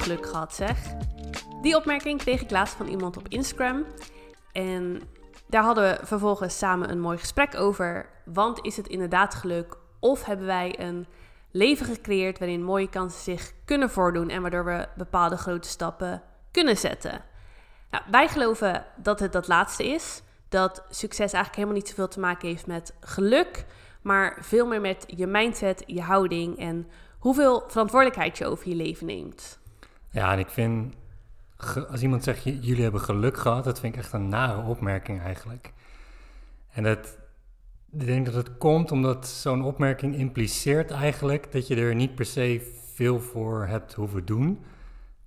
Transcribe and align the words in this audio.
geluk 0.00 0.26
gehad, 0.26 0.54
zeg. 0.54 0.78
Die 1.62 1.76
opmerking 1.76 2.18
kreeg 2.18 2.40
ik 2.40 2.50
laatst 2.50 2.74
van 2.74 2.86
iemand 2.88 3.16
op 3.16 3.28
Instagram. 3.28 3.84
En 4.52 5.02
daar 5.46 5.62
hadden 5.62 5.84
we 5.84 6.06
vervolgens 6.06 6.58
samen 6.58 6.90
een 6.90 7.00
mooi 7.00 7.18
gesprek 7.18 7.54
over. 7.54 8.08
Want 8.24 8.64
is 8.64 8.76
het 8.76 8.88
inderdaad 8.88 9.34
geluk? 9.34 9.76
Of 9.98 10.24
hebben 10.24 10.46
wij 10.46 10.80
een 10.80 11.06
leven 11.50 11.86
gecreëerd 11.86 12.38
waarin 12.38 12.64
mooie 12.64 12.88
kansen 12.88 13.22
zich 13.22 13.52
kunnen 13.64 13.90
voordoen 13.90 14.28
en 14.28 14.42
waardoor 14.42 14.64
we 14.64 14.88
bepaalde 14.96 15.36
grote 15.36 15.68
stappen 15.68 16.22
kunnen 16.50 16.76
zetten? 16.76 17.24
Nou, 17.90 18.04
wij 18.10 18.28
geloven 18.28 18.84
dat 18.96 19.20
het 19.20 19.32
dat 19.32 19.48
laatste 19.48 19.88
is. 19.88 20.22
Dat 20.48 20.84
succes 20.90 21.32
eigenlijk 21.32 21.54
helemaal 21.54 21.76
niet 21.76 21.88
zoveel 21.88 22.08
te 22.08 22.20
maken 22.20 22.48
heeft 22.48 22.66
met 22.66 22.94
geluk, 23.00 23.66
maar 24.02 24.38
veel 24.40 24.66
meer 24.66 24.80
met 24.80 25.04
je 25.06 25.26
mindset, 25.26 25.82
je 25.86 26.02
houding 26.02 26.58
en 26.58 26.88
hoeveel 27.18 27.64
verantwoordelijkheid 27.66 28.38
je 28.38 28.46
over 28.46 28.68
je 28.68 28.74
leven 28.74 29.06
neemt. 29.06 29.59
Ja, 30.10 30.32
en 30.32 30.38
ik 30.38 30.48
vind, 30.48 30.94
als 31.90 32.02
iemand 32.02 32.24
zegt, 32.24 32.42
jullie 32.42 32.82
hebben 32.82 33.00
geluk 33.00 33.36
gehad, 33.36 33.64
dat 33.64 33.80
vind 33.80 33.94
ik 33.94 34.00
echt 34.00 34.12
een 34.12 34.28
nare 34.28 34.62
opmerking 34.62 35.20
eigenlijk. 35.20 35.72
En 36.72 36.82
dat, 36.82 37.18
ik 37.90 38.06
denk 38.06 38.26
dat 38.26 38.34
het 38.34 38.58
komt 38.58 38.90
omdat 38.90 39.28
zo'n 39.28 39.64
opmerking 39.64 40.14
impliceert 40.14 40.90
eigenlijk 40.90 41.52
dat 41.52 41.66
je 41.66 41.76
er 41.76 41.94
niet 41.94 42.14
per 42.14 42.24
se 42.24 42.78
veel 42.94 43.20
voor 43.20 43.66
hebt 43.66 43.94
hoeven 43.94 44.24
doen, 44.24 44.64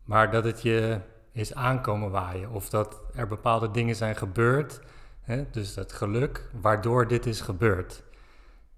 maar 0.03 0.31
dat 0.31 0.43
het 0.43 0.61
je 0.61 0.99
is 1.31 1.53
aankomen 1.53 2.11
waaien. 2.11 2.49
Of 2.49 2.69
dat 2.69 3.01
er 3.13 3.27
bepaalde 3.27 3.71
dingen 3.71 3.95
zijn 3.95 4.15
gebeurd, 4.15 4.81
hè, 5.21 5.45
dus 5.51 5.73
dat 5.73 5.93
geluk, 5.93 6.49
waardoor 6.61 7.07
dit 7.07 7.25
is 7.25 7.41
gebeurd. 7.41 8.03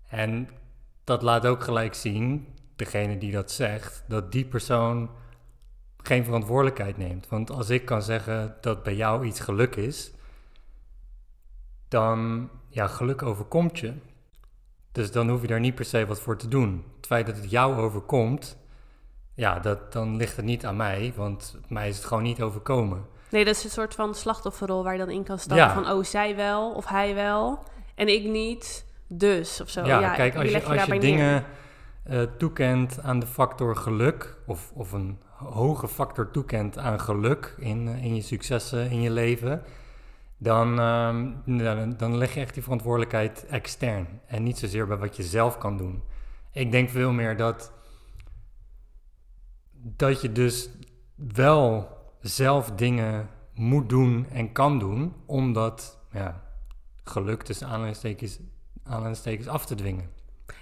En 0.07 0.49
dat 1.03 1.22
laat 1.22 1.45
ook 1.45 1.63
gelijk 1.63 1.94
zien, 1.94 2.47
degene 2.75 3.17
die 3.17 3.31
dat 3.31 3.51
zegt, 3.51 4.03
dat 4.07 4.31
die 4.31 4.45
persoon 4.45 5.09
geen 6.07 6.25
verantwoordelijkheid 6.25 6.97
neemt. 6.97 7.27
Want 7.29 7.51
als 7.51 7.69
ik 7.69 7.85
kan 7.85 8.01
zeggen 8.01 8.55
dat 8.61 8.83
bij 8.83 8.95
jou 8.95 9.25
iets 9.25 9.39
geluk 9.39 9.75
is, 9.75 10.11
dan, 11.87 12.49
ja, 12.69 12.87
geluk 12.87 13.23
overkomt 13.23 13.79
je. 13.79 13.93
Dus 14.91 15.11
dan 15.11 15.29
hoef 15.29 15.41
je 15.41 15.47
daar 15.47 15.59
niet 15.59 15.75
per 15.75 15.85
se 15.85 16.05
wat 16.05 16.19
voor 16.19 16.37
te 16.37 16.47
doen. 16.47 16.83
Het 16.95 17.05
feit 17.05 17.25
dat 17.25 17.35
het 17.35 17.49
jou 17.49 17.75
overkomt, 17.75 18.57
ja, 19.33 19.59
dat, 19.59 19.93
dan 19.93 20.15
ligt 20.15 20.35
het 20.35 20.45
niet 20.45 20.65
aan 20.65 20.75
mij, 20.75 21.13
want 21.15 21.57
mij 21.67 21.87
is 21.87 21.95
het 21.95 22.05
gewoon 22.05 22.23
niet 22.23 22.41
overkomen. 22.41 23.05
Nee, 23.29 23.45
dat 23.45 23.55
is 23.55 23.63
een 23.63 23.69
soort 23.69 23.95
van 23.95 24.15
slachtofferrol 24.15 24.83
waar 24.83 24.93
je 24.93 24.99
dan 24.99 25.09
in 25.09 25.23
kan 25.23 25.39
stappen. 25.39 25.83
Van, 25.83 25.91
oh, 25.91 26.03
zij 26.03 26.35
wel 26.35 26.71
of 26.71 26.85
hij 26.85 27.15
wel 27.15 27.63
en 27.95 28.07
ik 28.07 28.23
niet, 28.23 28.85
dus 29.07 29.61
of 29.61 29.69
zo. 29.69 29.85
Ja, 29.85 29.99
ja 29.99 30.13
kijk, 30.13 30.35
als 30.35 30.51
je, 30.51 30.63
als 30.63 30.83
je 30.83 30.99
dingen 30.99 31.45
uh, 32.09 32.21
toekent 32.37 33.01
aan 33.01 33.19
de 33.19 33.27
factor 33.27 33.75
geluk, 33.75 34.37
of, 34.45 34.71
of 34.73 34.91
een 34.91 35.19
hoge 35.35 35.87
factor 35.87 36.31
toekent 36.31 36.77
aan 36.77 36.99
geluk 36.99 37.55
in, 37.57 37.87
eh, 37.87 38.03
in 38.03 38.15
je 38.15 38.21
successen 38.21 38.89
in 38.89 39.01
je 39.01 39.11
leven, 39.11 39.61
dan, 40.37 40.79
uh, 40.79 41.25
dan, 41.45 41.97
dan 41.97 42.17
leg 42.17 42.33
je 42.33 42.39
echt 42.39 42.53
die 42.53 42.63
verantwoordelijkheid 42.63 43.45
extern 43.45 44.07
en 44.27 44.43
niet 44.43 44.57
zozeer 44.57 44.87
bij 44.87 44.97
wat 44.97 45.15
je 45.15 45.23
zelf 45.23 45.57
kan 45.57 45.77
doen. 45.77 46.03
Ik 46.51 46.71
denk 46.71 46.89
veel 46.89 47.11
meer 47.11 47.37
dat 47.37 47.71
dat 49.81 50.21
je 50.21 50.31
dus 50.31 50.69
wel 51.15 51.89
zelf 52.21 52.71
dingen 52.71 53.29
moet 53.53 53.89
doen 53.89 54.25
en 54.29 54.51
kan 54.51 54.79
doen, 54.79 55.13
omdat 55.25 55.99
ja, 56.11 56.41
geluk 57.03 57.43
tussen 57.43 57.67
aanhalingstekens, 57.67 58.39
aanhalingstekens 58.83 59.47
af 59.47 59.65
te 59.65 59.75
dwingen. 59.75 60.14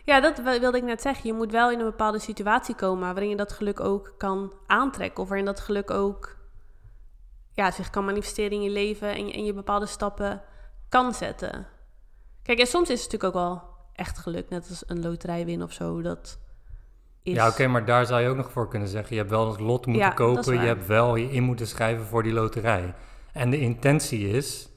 Ja, 0.04 0.20
dat 0.20 0.42
wilde 0.42 0.78
ik 0.78 0.84
net 0.84 1.02
zeggen. 1.02 1.28
Je 1.28 1.34
moet 1.34 1.52
wel 1.52 1.72
in 1.72 1.80
een 1.80 1.86
bepaalde 1.86 2.20
situatie 2.20 2.76
komen 2.76 3.02
waarin 3.02 3.30
je 3.30 3.36
dat 3.36 3.52
geluk 3.52 3.80
ook 3.80 4.14
kan 4.18 4.54
aantrekken. 4.68 5.24
Of 5.24 5.28
waarin 5.28 5.46
dat 5.46 5.60
geluk 5.60 5.92
ook 5.92 6.38
ja, 7.52 7.72
zich 7.72 7.90
kan 7.90 8.06
manifesteren 8.06 8.52
in 8.52 8.62
je 8.62 8.70
leven 8.70 9.14
en 9.14 9.28
je, 9.28 9.34
en 9.34 9.46
je 9.46 9.54
bepaalde 9.54 9.86
stappen 9.86 10.42
kan 10.90 11.14
zetten. 11.14 11.68
Kijk, 12.44 12.60
en 12.60 12.68
soms 12.68 12.90
is 12.90 13.04
het 13.04 13.12
natuurlijk 13.12 13.36
ook 13.36 13.44
wel 13.44 13.64
echt 13.94 14.18
geluk, 14.18 14.50
net 14.50 14.70
als 14.70 14.84
een 14.88 15.02
loterij 15.02 15.46
winnen 15.46 15.68
of 15.68 15.74
zo. 15.74 16.02
Dat, 16.02 16.40
ja, 17.22 17.48
oké, 17.48 17.68
maar 17.68 17.86
daar 17.86 18.06
zou 18.06 18.22
je 18.22 18.30
ook 18.30 18.36
nog 18.36 18.52
voor 18.52 18.68
kunnen 18.68 18.88
zeggen. 18.88 19.16
Je 19.16 19.22
hebt 19.22 19.32
wel 19.32 19.52
het 19.52 19.60
lot 19.60 19.86
moeten 19.86 20.14
kopen, 20.14 20.54
je 20.54 20.60
hebt 20.60 20.88
wel 20.88 21.16
je 21.16 21.32
in 21.32 21.44
moeten 21.44 21.68
schrijven 21.68 22.06
voor 22.06 22.24
die 22.24 22.34
loterij. 22.34 22.94
En 23.32 23.50
de 23.50 23.60
intentie 23.60 24.30
is 24.30 24.70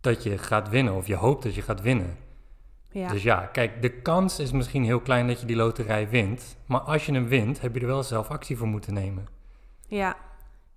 dat 0.00 0.22
je 0.22 0.38
gaat 0.38 0.68
winnen, 0.68 0.94
of 0.94 1.06
je 1.06 1.14
hoopt 1.14 1.42
dat 1.42 1.54
je 1.54 1.62
gaat 1.62 1.80
winnen. 1.80 2.16
Ja. 2.90 3.08
Dus 3.08 3.22
ja, 3.22 3.46
kijk, 3.46 3.82
de 3.82 3.90
kans 3.90 4.38
is 4.38 4.52
misschien 4.52 4.84
heel 4.84 5.00
klein 5.00 5.26
dat 5.26 5.40
je 5.40 5.46
die 5.46 5.56
loterij 5.56 6.08
wint. 6.08 6.56
Maar 6.66 6.80
als 6.80 7.06
je 7.06 7.12
hem 7.12 7.28
wint, 7.28 7.60
heb 7.60 7.74
je 7.74 7.80
er 7.80 7.86
wel 7.86 8.02
zelf 8.02 8.28
actie 8.28 8.56
voor 8.56 8.66
moeten 8.66 8.94
nemen. 8.94 9.26
Ja. 9.86 10.16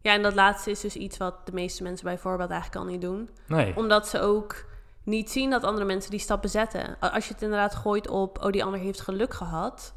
Ja, 0.01 0.13
en 0.13 0.22
dat 0.22 0.34
laatste 0.34 0.72
is 0.72 0.79
dus 0.79 0.96
iets 0.96 1.18
wat 1.18 1.46
de 1.46 1.53
meeste 1.53 1.84
mensen 1.84 2.06
bijvoorbeeld 2.06 2.50
eigenlijk 2.50 2.81
al 2.81 2.91
niet 2.91 3.02
doen. 3.02 3.29
Nee. 3.47 3.75
Omdat 3.75 4.07
ze 4.07 4.19
ook 4.19 4.66
niet 5.03 5.31
zien 5.31 5.50
dat 5.50 5.63
andere 5.63 5.85
mensen 5.85 6.12
die 6.12 6.19
stappen 6.19 6.50
zetten. 6.50 7.00
Als 7.00 7.28
je 7.28 7.34
het 7.34 7.41
inderdaad 7.41 7.75
gooit 7.75 8.09
op, 8.09 8.44
oh, 8.44 8.52
die 8.52 8.63
ander 8.63 8.79
heeft 8.79 9.02
geluk 9.02 9.34
gehad 9.34 9.94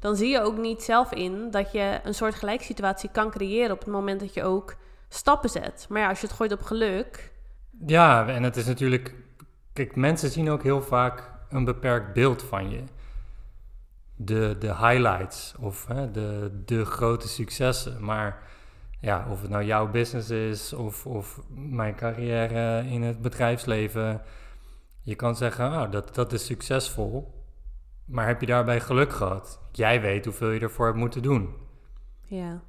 dan 0.00 0.16
zie 0.16 0.28
je 0.28 0.40
ook 0.40 0.56
niet 0.56 0.82
zelf 0.82 1.12
in 1.12 1.50
dat 1.50 1.72
je 1.72 2.00
een 2.04 2.14
soort 2.14 2.34
gelijksituatie 2.34 3.10
kan 3.12 3.30
creëren 3.30 3.72
op 3.72 3.78
het 3.78 3.88
moment 3.88 4.20
dat 4.20 4.34
je 4.34 4.42
ook 4.42 4.76
stappen 5.08 5.50
zet. 5.50 5.86
Maar 5.88 6.00
ja, 6.00 6.08
als 6.08 6.20
je 6.20 6.26
het 6.26 6.36
gooit 6.36 6.52
op 6.52 6.62
geluk. 6.62 7.32
Ja, 7.86 8.28
en 8.28 8.42
het 8.42 8.56
is 8.56 8.66
natuurlijk. 8.66 9.14
Kijk, 9.72 9.96
mensen 9.96 10.30
zien 10.30 10.50
ook 10.50 10.62
heel 10.62 10.82
vaak 10.82 11.32
een 11.50 11.64
beperkt 11.64 12.12
beeld 12.12 12.42
van 12.42 12.70
je. 12.70 12.82
De, 14.16 14.56
de 14.58 14.76
highlights 14.76 15.54
of 15.58 15.86
hè, 15.86 16.10
de, 16.10 16.62
de 16.64 16.84
grote 16.84 17.28
successen. 17.28 18.04
Maar 18.04 18.42
ja, 19.00 19.26
of 19.30 19.40
het 19.40 19.50
nou 19.50 19.64
jouw 19.64 19.90
business 19.90 20.30
is 20.30 20.72
of, 20.72 21.06
of 21.06 21.40
mijn 21.54 21.94
carrière 21.94 22.84
in 22.88 23.02
het 23.02 23.22
bedrijfsleven. 23.22 24.22
Je 25.02 25.14
kan 25.14 25.36
zeggen, 25.36 25.66
oh, 25.66 25.90
dat, 25.90 26.14
dat 26.14 26.32
is 26.32 26.46
succesvol. 26.46 27.44
Maar 28.04 28.26
heb 28.26 28.40
je 28.40 28.46
daarbij 28.46 28.80
geluk 28.80 29.12
gehad? 29.12 29.60
Jij 29.72 30.00
weet 30.00 30.24
hoeveel 30.24 30.50
je 30.50 30.60
ervoor 30.60 30.86
hebt 30.86 30.98
moeten 30.98 31.22
doen. 31.22 31.54
Ja. 32.22 32.62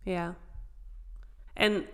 Ja. 0.00 0.36
En 1.52 1.84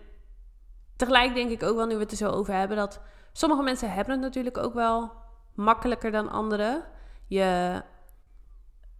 tegelijk 0.97 1.35
denk 1.35 1.51
ik 1.51 1.63
ook 1.63 1.77
wel, 1.77 1.87
nu 1.87 1.95
we 1.95 2.01
het 2.01 2.11
er 2.11 2.17
zo 2.17 2.31
over 2.31 2.55
hebben, 2.55 2.77
dat 2.77 3.01
sommige 3.33 3.63
mensen 3.63 3.93
hebben 3.93 4.13
het 4.13 4.23
natuurlijk 4.23 4.59
ook 4.59 4.75
wel 4.75 5.13
makkelijker 5.61 6.11
dan 6.11 6.31
anderen. 6.31 6.85
Je, 7.27 7.83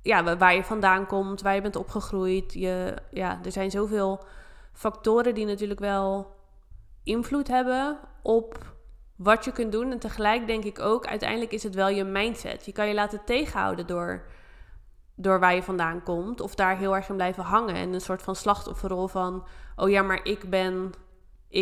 ja, 0.03 0.37
waar 0.37 0.55
je 0.55 0.65
vandaan 0.65 1.07
komt, 1.07 1.43
waar 1.43 1.55
je 1.55 1.63
bent 1.63 1.77
opgegroeid. 1.77 2.53
Je, 2.53 2.95
ja, 3.11 3.41
er 3.45 3.53
zijn 3.53 3.71
zoveel 3.71 4.25
factoren 4.73 5.35
die 5.35 5.47
natuurlijk 5.47 5.81
wel 5.81 6.37
invloed 7.03 7.49
hebben 7.49 7.99
op 8.23 8.75
wat 9.17 9.45
je 9.45 9.53
kunt 9.53 9.73
doen. 9.73 9.91
En 9.91 9.99
tegelijk 9.99 10.47
denk 10.47 10.65
ik 10.65 10.79
ook, 10.79 11.07
uiteindelijk 11.07 11.53
is 11.53 11.63
het 11.63 11.75
wel 11.75 11.89
je 11.89 12.05
mindset. 12.05 12.65
Je 12.65 12.73
kan 12.73 12.89
je 12.89 12.95
laten 12.95 13.25
tegenhouden 13.25 13.87
door, 13.87 14.25
door 15.15 15.41
waar 15.41 15.55
je 15.55 15.63
vandaan 15.63 16.03
komt. 16.03 16.41
Of 16.41 16.55
daar 16.55 16.77
heel 16.77 16.97
erg 16.97 17.09
in 17.09 17.15
blijven 17.15 17.45
hangen. 17.45 17.75
En 17.75 17.93
een 17.93 18.01
soort 18.01 18.23
van 18.23 18.37
slachtofferrol 18.37 19.07
van, 19.07 19.47
oh 19.77 19.91
ja, 19.91 20.03
maar 20.03 20.21
ik 20.23 20.51
ben 20.51 20.93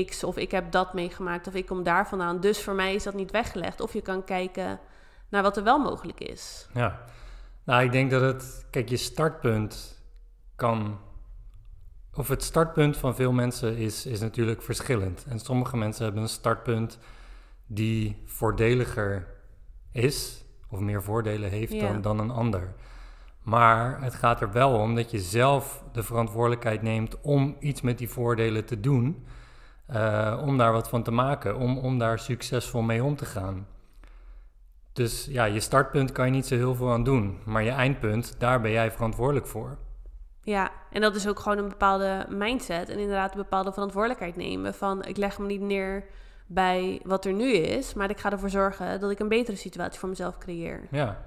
X 0.07 0.25
of 0.25 0.37
ik 0.37 0.51
heb 0.51 0.73
dat 0.73 0.95
meegemaakt 0.95 1.47
of 1.47 1.55
ik 1.55 1.67
kom 1.67 1.83
daar 1.83 2.09
vandaan. 2.09 2.41
Dus 2.41 2.63
voor 2.63 2.75
mij 2.75 2.95
is 2.95 3.03
dat 3.03 3.15
niet 3.15 3.31
weggelegd. 3.31 3.81
Of 3.81 3.93
je 3.93 4.03
kan 4.03 4.25
kijken 4.25 4.81
naar 5.29 5.43
wat 5.43 5.57
er 5.57 5.65
wel 5.65 5.79
mogelijk 5.79 6.21
is. 6.21 6.69
Ja, 6.75 7.05
nou 7.65 7.85
ik 7.85 7.93
denk 7.93 8.11
dat 8.11 8.21
het, 8.21 8.67
kijk, 8.71 8.89
je 8.89 8.97
startpunt 8.97 10.03
kan 10.57 10.99
of 12.19 12.29
het 12.29 12.43
startpunt 12.43 12.97
van 12.97 13.15
veel 13.15 13.33
mensen 13.33 13.77
is, 13.77 14.07
is 14.07 14.21
natuurlijk 14.21 14.63
verschillend. 14.63 15.25
En 15.29 15.39
sommige 15.39 15.77
mensen 15.77 16.05
hebben 16.05 16.23
een 16.23 16.29
startpunt 16.29 16.99
die 17.67 18.23
voordeliger 18.25 19.27
is 19.93 20.45
of 20.69 20.81
meer 20.81 21.03
voordelen 21.03 21.51
heeft 21.51 21.81
dan, 21.81 22.01
dan 22.01 22.19
een 22.19 22.31
ander. 22.31 22.75
Maar 23.43 24.03
het 24.03 24.15
gaat 24.15 24.41
er 24.41 24.53
wel 24.53 24.73
om 24.73 24.95
dat 24.95 25.11
je 25.11 25.21
zelf 25.21 25.85
de 25.93 26.03
verantwoordelijkheid 26.03 26.83
neemt 26.83 27.21
om 27.21 27.57
iets 27.61 27.81
met 27.81 27.99
die 27.99 28.09
voordelen 28.09 28.65
te 28.65 28.81
doen. 28.81 29.27
Uh, 29.93 30.43
om 30.47 30.59
daar 30.59 30.73
wat 30.73 30.89
van 30.89 31.03
te 31.03 31.11
maken, 31.11 31.57
om, 31.57 31.79
om 31.79 31.99
daar 31.99 32.19
succesvol 32.19 32.83
mee 32.83 33.05
om 33.05 33.17
te 33.17 33.25
gaan. 33.25 33.67
Dus 34.93 35.27
ja, 35.31 35.45
je 35.45 35.61
startpunt 35.61 36.13
kan 36.13 36.27
je 36.27 36.31
niet 36.31 36.47
zo 36.47 36.55
heel 36.55 36.75
veel 36.75 36.93
aan 36.93 37.05
doen. 37.05 37.39
Maar 37.45 37.63
je 37.63 37.71
eindpunt, 37.71 38.35
daar 38.39 38.61
ben 38.61 38.71
jij 38.71 38.93
verantwoordelijk 38.93 39.47
voor. 39.47 39.79
Ja, 40.43 40.71
en 40.91 41.01
dat 41.01 41.15
is 41.15 41.29
ook 41.29 41.39
gewoon 41.39 41.59
een 41.59 41.69
bepaalde 41.69 42.27
mindset. 42.29 42.89
En 42.89 42.99
inderdaad 42.99 43.31
een 43.31 43.43
bepaalde 43.43 43.73
verantwoordelijkheid 43.73 44.37
nemen. 44.37 44.75
Van 44.75 45.05
ik 45.05 45.17
leg 45.17 45.39
me 45.39 45.47
niet 45.47 45.61
neer 45.61 46.05
bij 46.47 47.01
wat 47.05 47.25
er 47.25 47.33
nu 47.33 47.53
is, 47.53 47.95
maar 47.95 48.11
ik 48.11 48.21
ga 48.21 48.31
ervoor 48.31 48.51
zorgen 48.51 49.01
dat 49.01 49.11
ik 49.11 49.19
een 49.19 49.29
betere 49.29 49.57
situatie 49.57 49.99
voor 49.99 50.09
mezelf 50.09 50.39
creëer. 50.39 50.81
Ja. 50.91 51.27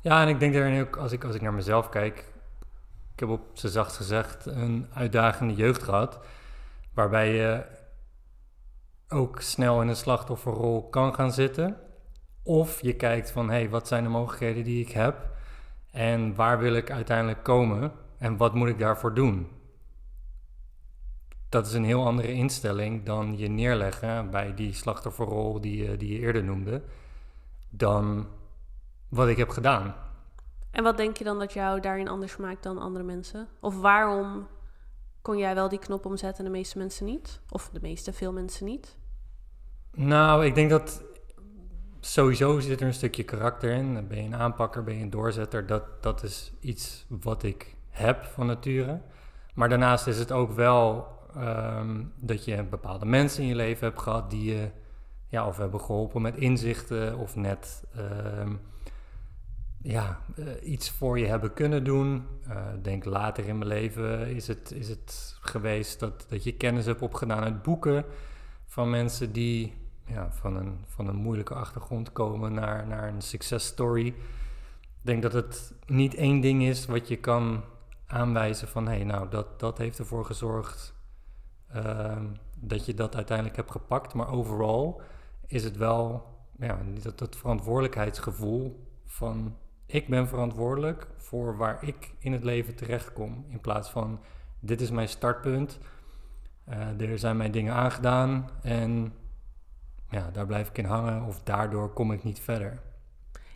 Ja, 0.00 0.22
en 0.22 0.28
ik 0.28 0.40
denk 0.40 0.54
daarin 0.54 0.80
ook, 0.80 0.96
als 0.96 1.12
ik, 1.12 1.24
als 1.24 1.34
ik 1.34 1.40
naar 1.40 1.54
mezelf 1.54 1.88
kijk, 1.88 2.18
ik 3.12 3.20
heb 3.20 3.28
op 3.28 3.40
z'n 3.52 3.68
zacht 3.68 3.96
gezegd 3.96 4.46
een 4.46 4.86
uitdagende 4.94 5.54
jeugd 5.54 5.82
gehad, 5.82 6.18
waarbij 6.94 7.34
je 7.34 7.64
ook 9.08 9.40
snel 9.40 9.82
in 9.82 9.88
een 9.88 9.96
slachtofferrol 9.96 10.88
kan 10.88 11.14
gaan 11.14 11.32
zitten. 11.32 11.76
Of 12.42 12.82
je 12.82 12.96
kijkt 12.96 13.30
van, 13.30 13.48
hé, 13.48 13.54
hey, 13.54 13.70
wat 13.70 13.88
zijn 13.88 14.02
de 14.02 14.10
mogelijkheden 14.10 14.64
die 14.64 14.80
ik 14.80 14.90
heb? 14.90 15.30
En 15.90 16.34
waar 16.34 16.58
wil 16.58 16.74
ik 16.74 16.90
uiteindelijk 16.90 17.42
komen? 17.42 17.92
En 18.18 18.36
wat 18.36 18.54
moet 18.54 18.68
ik 18.68 18.78
daarvoor 18.78 19.14
doen? 19.14 19.48
Dat 21.48 21.66
is 21.66 21.72
een 21.72 21.84
heel 21.84 22.06
andere 22.06 22.32
instelling 22.32 23.04
dan 23.04 23.38
je 23.38 23.48
neerleggen 23.48 24.30
bij 24.30 24.54
die 24.54 24.72
slachtofferrol 24.72 25.60
die, 25.60 25.96
die 25.96 26.12
je 26.12 26.18
eerder 26.18 26.44
noemde, 26.44 26.82
dan 27.70 28.26
wat 29.08 29.28
ik 29.28 29.36
heb 29.36 29.48
gedaan. 29.48 29.94
En 30.70 30.82
wat 30.82 30.96
denk 30.96 31.16
je 31.16 31.24
dan 31.24 31.38
dat 31.38 31.52
jou 31.52 31.80
daarin 31.80 32.08
anders 32.08 32.36
maakt 32.36 32.62
dan 32.62 32.78
andere 32.78 33.04
mensen? 33.04 33.48
Of 33.60 33.80
waarom 33.80 34.46
kon 35.22 35.38
jij 35.38 35.54
wel 35.54 35.68
die 35.68 35.78
knop 35.78 36.06
omzetten 36.06 36.44
en 36.44 36.52
de 36.52 36.58
meeste 36.58 36.78
mensen 36.78 37.06
niet? 37.06 37.40
Of 37.50 37.70
de 37.72 37.80
meeste, 37.82 38.12
veel 38.12 38.32
mensen 38.32 38.66
niet? 38.66 38.96
Nou, 39.94 40.44
ik 40.44 40.54
denk 40.54 40.70
dat 40.70 41.02
sowieso 42.00 42.60
zit 42.60 42.80
er 42.80 42.86
een 42.86 42.94
stukje 42.94 43.22
karakter 43.22 43.70
in. 43.70 44.08
Ben 44.08 44.18
je 44.18 44.24
een 44.24 44.36
aanpakker, 44.36 44.84
ben 44.84 44.96
je 44.96 45.02
een 45.02 45.10
doorzetter? 45.10 45.66
Dat, 45.66 46.02
dat 46.02 46.22
is 46.22 46.52
iets 46.60 47.06
wat 47.08 47.42
ik 47.42 47.74
heb 47.88 48.24
van 48.24 48.46
nature. 48.46 49.00
Maar 49.54 49.68
daarnaast 49.68 50.06
is 50.06 50.18
het 50.18 50.32
ook 50.32 50.52
wel 50.52 51.06
ehm, 51.34 52.04
dat 52.16 52.44
je 52.44 52.62
bepaalde 52.62 53.06
mensen 53.06 53.42
in 53.42 53.48
je 53.48 53.54
leven 53.54 53.86
hebt 53.86 54.00
gehad 54.00 54.30
die 54.30 54.54
je 54.54 54.70
ja, 55.28 55.46
of 55.46 55.56
hebben 55.56 55.80
geholpen 55.80 56.22
met 56.22 56.36
inzichten 56.36 57.18
of 57.18 57.36
net 57.36 57.84
ehm, 57.94 58.54
ja, 59.82 60.20
eh, 60.36 60.70
iets 60.70 60.90
voor 60.90 61.18
je 61.18 61.26
hebben 61.26 61.54
kunnen 61.54 61.84
doen. 61.84 62.26
Eh, 62.48 62.74
Ik 62.74 62.84
denk 62.84 63.04
later 63.04 63.46
in 63.46 63.58
mijn 63.58 63.70
leven 63.70 64.34
is 64.34 64.46
het, 64.46 64.72
is 64.72 64.88
het 64.88 65.36
geweest 65.40 66.00
dat, 66.00 66.26
dat 66.28 66.44
je 66.44 66.56
kennis 66.56 66.86
hebt 66.86 67.02
opgedaan 67.02 67.42
uit 67.42 67.62
boeken 67.62 68.04
van 68.66 68.90
mensen 68.90 69.32
die 69.32 69.74
ja, 70.06 70.32
van, 70.32 70.56
een, 70.56 70.84
van 70.86 71.08
een 71.08 71.16
moeilijke 71.16 71.54
achtergrond 71.54 72.12
komen 72.12 72.54
naar, 72.54 72.86
naar 72.86 73.08
een 73.08 73.22
success 73.22 73.66
story. 73.66 74.06
Ik 74.06 75.08
denk 75.08 75.22
dat 75.22 75.32
het 75.32 75.74
niet 75.86 76.14
één 76.14 76.40
ding 76.40 76.62
is 76.62 76.86
wat 76.86 77.08
je 77.08 77.16
kan 77.16 77.62
aanwijzen 78.06 78.68
van 78.68 78.86
hé, 78.86 78.94
hey, 78.94 79.04
nou 79.04 79.28
dat, 79.28 79.60
dat 79.60 79.78
heeft 79.78 79.98
ervoor 79.98 80.24
gezorgd 80.24 80.94
ehm, 81.68 82.26
dat 82.58 82.86
je 82.86 82.94
dat 82.94 83.14
uiteindelijk 83.14 83.56
hebt 83.56 83.70
gepakt. 83.70 84.14
Maar 84.14 84.30
overal 84.30 85.00
is 85.46 85.64
het 85.64 85.76
wel 85.76 86.26
ja, 86.58 86.78
dat, 87.02 87.18
dat 87.18 87.36
verantwoordelijkheidsgevoel 87.36 88.86
van 89.04 89.56
ik 89.92 90.08
ben 90.08 90.28
verantwoordelijk 90.28 91.06
voor 91.16 91.56
waar 91.56 91.78
ik 91.80 92.14
in 92.18 92.32
het 92.32 92.44
leven 92.44 92.74
terechtkom. 92.74 93.44
In 93.48 93.60
plaats 93.60 93.90
van 93.90 94.20
dit 94.60 94.80
is 94.80 94.90
mijn 94.90 95.08
startpunt. 95.08 95.78
Eh, 96.64 97.00
er 97.00 97.18
zijn 97.18 97.36
mij 97.36 97.50
dingen 97.50 97.74
aangedaan 97.74 98.50
en 98.62 99.12
ja, 100.10 100.30
daar 100.30 100.46
blijf 100.46 100.68
ik 100.68 100.78
in 100.78 100.84
hangen 100.84 101.22
of 101.22 101.42
daardoor 101.42 101.92
kom 101.92 102.12
ik 102.12 102.24
niet 102.24 102.40
verder. 102.40 102.80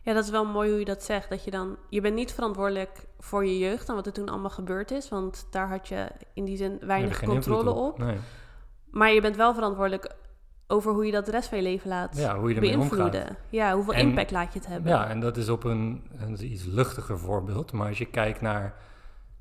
Ja, 0.02 0.12
dat 0.12 0.24
is 0.24 0.30
wel 0.30 0.44
mooi 0.44 0.70
hoe 0.70 0.78
je 0.78 0.84
dat 0.84 1.02
zegt. 1.02 1.28
Dat 1.30 1.44
je 1.44 1.50
dan, 1.50 1.76
je 1.88 2.00
bent 2.00 2.14
niet 2.14 2.32
verantwoordelijk 2.32 3.06
voor 3.18 3.46
je 3.46 3.58
jeugd 3.58 3.88
en 3.88 3.94
wat 3.94 4.06
er 4.06 4.12
toen 4.12 4.28
allemaal 4.28 4.50
gebeurd 4.50 4.90
is. 4.90 5.08
Want 5.08 5.46
daar 5.50 5.68
had 5.68 5.88
je 5.88 6.08
in 6.34 6.44
die 6.44 6.56
zin 6.56 6.78
weinig 6.80 7.22
controle 7.22 7.70
op. 7.70 7.98
Nee. 7.98 8.16
Maar 8.90 9.12
je 9.12 9.20
bent 9.20 9.36
wel 9.36 9.54
verantwoordelijk 9.54 10.14
over 10.66 10.92
hoe 10.92 11.06
je 11.06 11.12
dat 11.12 11.24
de 11.24 11.30
rest 11.30 11.48
van 11.48 11.58
je 11.58 11.64
leven 11.64 11.88
laat 11.88 12.16
Ja, 12.16 12.38
hoe 12.38 12.48
je 12.48 12.56
omgaat. 12.60 12.76
beïnvloeden. 12.78 13.36
Ja, 13.50 13.74
hoeveel 13.74 13.92
En- 13.94 14.08
impact 14.08 14.30
laat 14.30 14.52
je 14.52 14.58
het 14.58 14.68
hebben? 14.68 14.92
Ja, 14.92 15.08
en 15.08 15.20
dat 15.20 15.36
is 15.36 15.48
op 15.48 15.64
een, 15.64 16.02
een 16.18 16.52
iets 16.52 16.64
luchtiger 16.64 17.18
voorbeeld. 17.18 17.72
Maar 17.72 17.88
als 17.88 17.98
je 17.98 18.04
kijkt 18.06 18.40
naar 18.40 18.74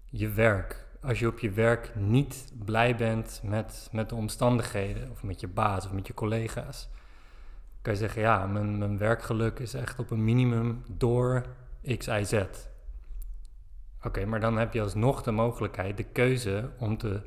je 0.06 0.30
werk. 0.30 0.84
Als 1.02 1.20
je 1.20 1.28
op 1.28 1.40
je 1.40 1.52
werk 1.52 1.92
niet 1.96 2.52
blij 2.66 2.96
bent 2.96 3.40
met, 3.44 3.90
met 3.92 4.10
de 4.10 4.16
omstandigheden, 4.16 5.12
of 5.12 5.24
met 5.24 5.40
je 5.40 5.48
baas 5.48 5.86
of 5.86 5.92
met 5.92 6.08
je 6.08 6.14
collega's, 6.14 6.90
kan 7.82 7.94
je 7.94 8.00
zeggen: 8.00 8.22
Ja, 8.22 8.46
mijn, 8.48 8.78
mijn 8.78 8.98
werkgeluk 8.98 9.60
is 9.60 9.74
echt 9.74 10.00
op 10.00 10.12
een 10.12 10.24
minimum 10.24 10.84
door 10.88 11.44
X, 11.98 12.08
Y, 12.08 12.24
Z. 12.24 12.44
Oké, 14.04 14.26
maar 14.26 14.40
dan 14.40 14.58
heb 14.58 14.74
je 14.74 14.82
alsnog 14.82 15.24
de 15.24 15.32
mogelijkheid, 15.32 15.98
de 15.98 16.04
keuze 16.04 16.70
om 16.80 16.98
te 16.98 17.22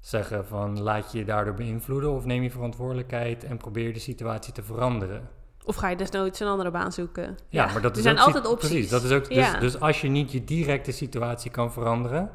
zeggen: 0.00 0.46
van 0.46 0.80
laat 0.80 1.12
je 1.12 1.18
je 1.18 1.24
daardoor 1.24 1.54
beïnvloeden 1.54 2.10
of 2.10 2.24
neem 2.24 2.42
je 2.42 2.50
verantwoordelijkheid 2.50 3.44
en 3.44 3.56
probeer 3.56 3.92
de 3.92 3.98
situatie 3.98 4.52
te 4.52 4.62
veranderen. 4.62 5.28
Of 5.64 5.76
ga 5.76 5.88
je 5.88 5.96
desnoods 5.96 6.40
een 6.40 6.46
andere 6.46 6.70
baan 6.70 6.92
zoeken? 6.92 7.38
Ja, 7.48 7.64
maar 7.72 7.82
dat 7.82 7.90
er 7.90 7.96
is 7.96 8.02
zijn 8.02 8.18
ook 8.18 8.24
altijd 8.24 8.46
opties. 8.46 8.68
Precies, 8.68 8.90
dat 8.90 9.02
is 9.02 9.10
ook. 9.10 9.28
Dus, 9.28 9.36
Ja. 9.36 9.58
dus 9.58 9.80
als 9.80 10.00
je 10.00 10.08
niet 10.08 10.32
je 10.32 10.44
directe 10.44 10.92
situatie 10.92 11.50
kan 11.50 11.72
veranderen, 11.72 12.30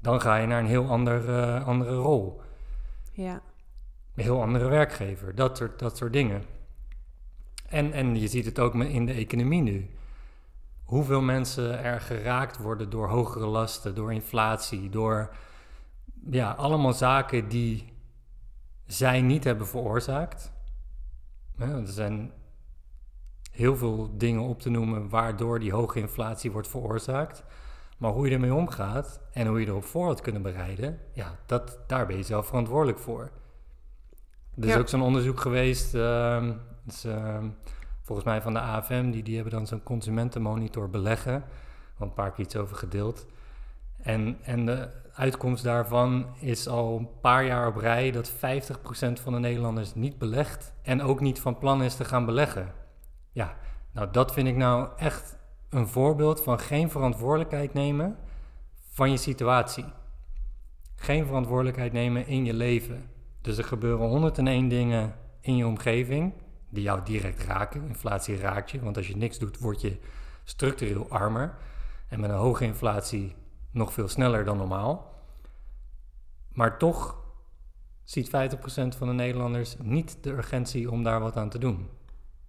dan 0.00 0.20
ga 0.20 0.36
je 0.36 0.46
naar 0.46 0.60
een 0.60 0.66
heel 0.66 0.88
ander, 0.88 1.28
eh, 1.28 1.66
andere 1.66 1.94
rol. 1.94 2.40
Ja. 3.12 3.42
Een 4.14 4.22
heel 4.22 4.42
andere 4.42 4.68
werkgever, 4.68 5.34
dat 5.34 5.56
soort, 5.56 5.78
dat 5.78 5.96
soort 5.96 6.12
dingen. 6.12 6.44
En, 7.68 7.92
en 7.92 8.20
je 8.20 8.28
ziet 8.28 8.44
het 8.44 8.58
ook 8.58 8.74
in 8.74 9.06
de 9.06 9.12
economie 9.12 9.62
nu. 9.62 9.90
Hoeveel 10.84 11.20
mensen 11.20 11.82
er 11.82 12.00
geraakt 12.00 12.56
worden 12.56 12.90
door 12.90 13.08
hogere 13.08 13.46
lasten, 13.46 13.94
door 13.94 14.12
inflatie, 14.12 14.88
door 14.88 15.30
ja, 16.30 16.50
allemaal 16.50 16.92
zaken 16.92 17.48
die 17.48 17.92
zij 18.86 19.20
niet 19.22 19.44
hebben 19.44 19.66
veroorzaakt. 19.66 20.52
Ja, 21.56 21.66
er 21.66 21.86
zijn 21.86 22.32
heel 23.50 23.76
veel 23.76 24.16
dingen 24.18 24.40
op 24.42 24.60
te 24.60 24.70
noemen 24.70 25.08
waardoor 25.08 25.58
die 25.60 25.72
hoge 25.72 25.98
inflatie 25.98 26.50
wordt 26.52 26.68
veroorzaakt. 26.68 27.44
Maar 27.98 28.12
hoe 28.12 28.26
je 28.28 28.34
ermee 28.34 28.54
omgaat 28.54 29.20
en 29.32 29.46
hoe 29.46 29.60
je 29.60 29.66
erop 29.66 29.84
voor 29.84 30.06
had 30.06 30.20
kunnen 30.20 30.42
bereiden, 30.42 30.98
ja, 31.12 31.38
dat, 31.46 31.78
daar 31.86 32.06
ben 32.06 32.16
je 32.16 32.22
zelf 32.22 32.46
verantwoordelijk 32.46 32.98
voor. 32.98 33.30
Er 34.56 34.64
is 34.66 34.72
Ja. 34.72 34.78
ook 34.78 34.88
zo'n 34.88 35.02
onderzoek 35.02 35.40
geweest, 35.40 35.94
ehm, 35.94 36.52
is, 36.86 37.04
ehm, 37.04 37.48
volgens 38.02 38.26
mij 38.26 38.42
van 38.42 38.52
de 38.52 38.58
AFM, 38.60 39.10
die, 39.10 39.22
die 39.22 39.34
hebben 39.34 39.52
dan 39.52 39.66
zo'n 39.66 39.82
consumentenmonitor 39.82 40.90
beleggen. 40.90 41.44
Al 41.98 42.06
een 42.06 42.12
paar 42.14 42.30
keer 42.32 42.44
iets 42.44 42.56
over 42.56 42.76
gedeeld. 42.76 43.26
En, 44.02 44.38
en 44.42 44.66
de 44.66 44.88
uitkomst 45.12 45.64
daarvan 45.64 46.26
is 46.38 46.68
al 46.68 46.98
een 46.98 47.08
paar 47.20 47.44
jaar 47.44 47.66
op 47.66 47.76
rij 47.76 48.10
dat 48.10 48.32
50% 48.32 48.34
van 49.22 49.32
de 49.32 49.38
Nederlanders 49.38 49.94
niet 49.94 50.18
belegt 50.18 50.72
en 50.82 51.02
ook 51.02 51.20
niet 51.20 51.40
van 51.40 51.58
plan 51.58 51.82
is 51.82 51.94
te 51.94 52.04
gaan 52.04 52.24
beleggen. 52.24 52.72
Ja, 53.32 53.56
nou 53.92 54.08
dat 54.12 54.32
vind 54.32 54.48
ik 54.48 54.56
nou 54.56 54.88
echt 54.96 55.38
een 55.68 55.88
voorbeeld 55.88 56.42
van 56.42 56.58
geen 56.58 56.90
verantwoordelijkheid 56.90 57.74
nemen 57.74 58.16
van 58.90 59.10
je 59.10 59.16
situatie. 59.16 59.84
Geen 60.96 61.26
verantwoordelijkheid 61.26 61.92
nemen 61.92 62.26
in 62.26 62.44
je 62.44 62.54
leven. 62.54 63.10
Dus 63.40 63.58
er 63.58 63.64
gebeuren 63.64 64.08
101 64.08 64.68
dingen 64.68 65.14
in 65.40 65.56
je 65.56 65.66
omgeving 65.66 66.32
die 66.68 66.82
jou 66.82 67.00
direct 67.04 67.42
raken. 67.42 67.86
Inflatie 67.88 68.36
raakt 68.36 68.70
je, 68.70 68.80
want 68.80 68.96
als 68.96 69.08
je 69.08 69.16
niks 69.16 69.38
doet, 69.38 69.58
word 69.58 69.80
je 69.80 69.96
structureel 70.44 71.06
armer. 71.08 71.54
En 72.08 72.20
met 72.20 72.30
een 72.30 72.36
hoge 72.36 72.64
inflatie 72.64 73.34
nog 73.72 73.92
veel 73.92 74.08
sneller 74.08 74.44
dan 74.44 74.56
normaal. 74.56 75.10
Maar 76.52 76.78
toch 76.78 77.18
ziet 78.04 78.28
50% 78.28 78.30
van 78.96 79.06
de 79.06 79.12
Nederlanders 79.12 79.76
niet 79.82 80.16
de 80.20 80.30
urgentie 80.30 80.90
om 80.90 81.02
daar 81.02 81.20
wat 81.20 81.36
aan 81.36 81.50
te 81.50 81.58
doen. 81.58 81.88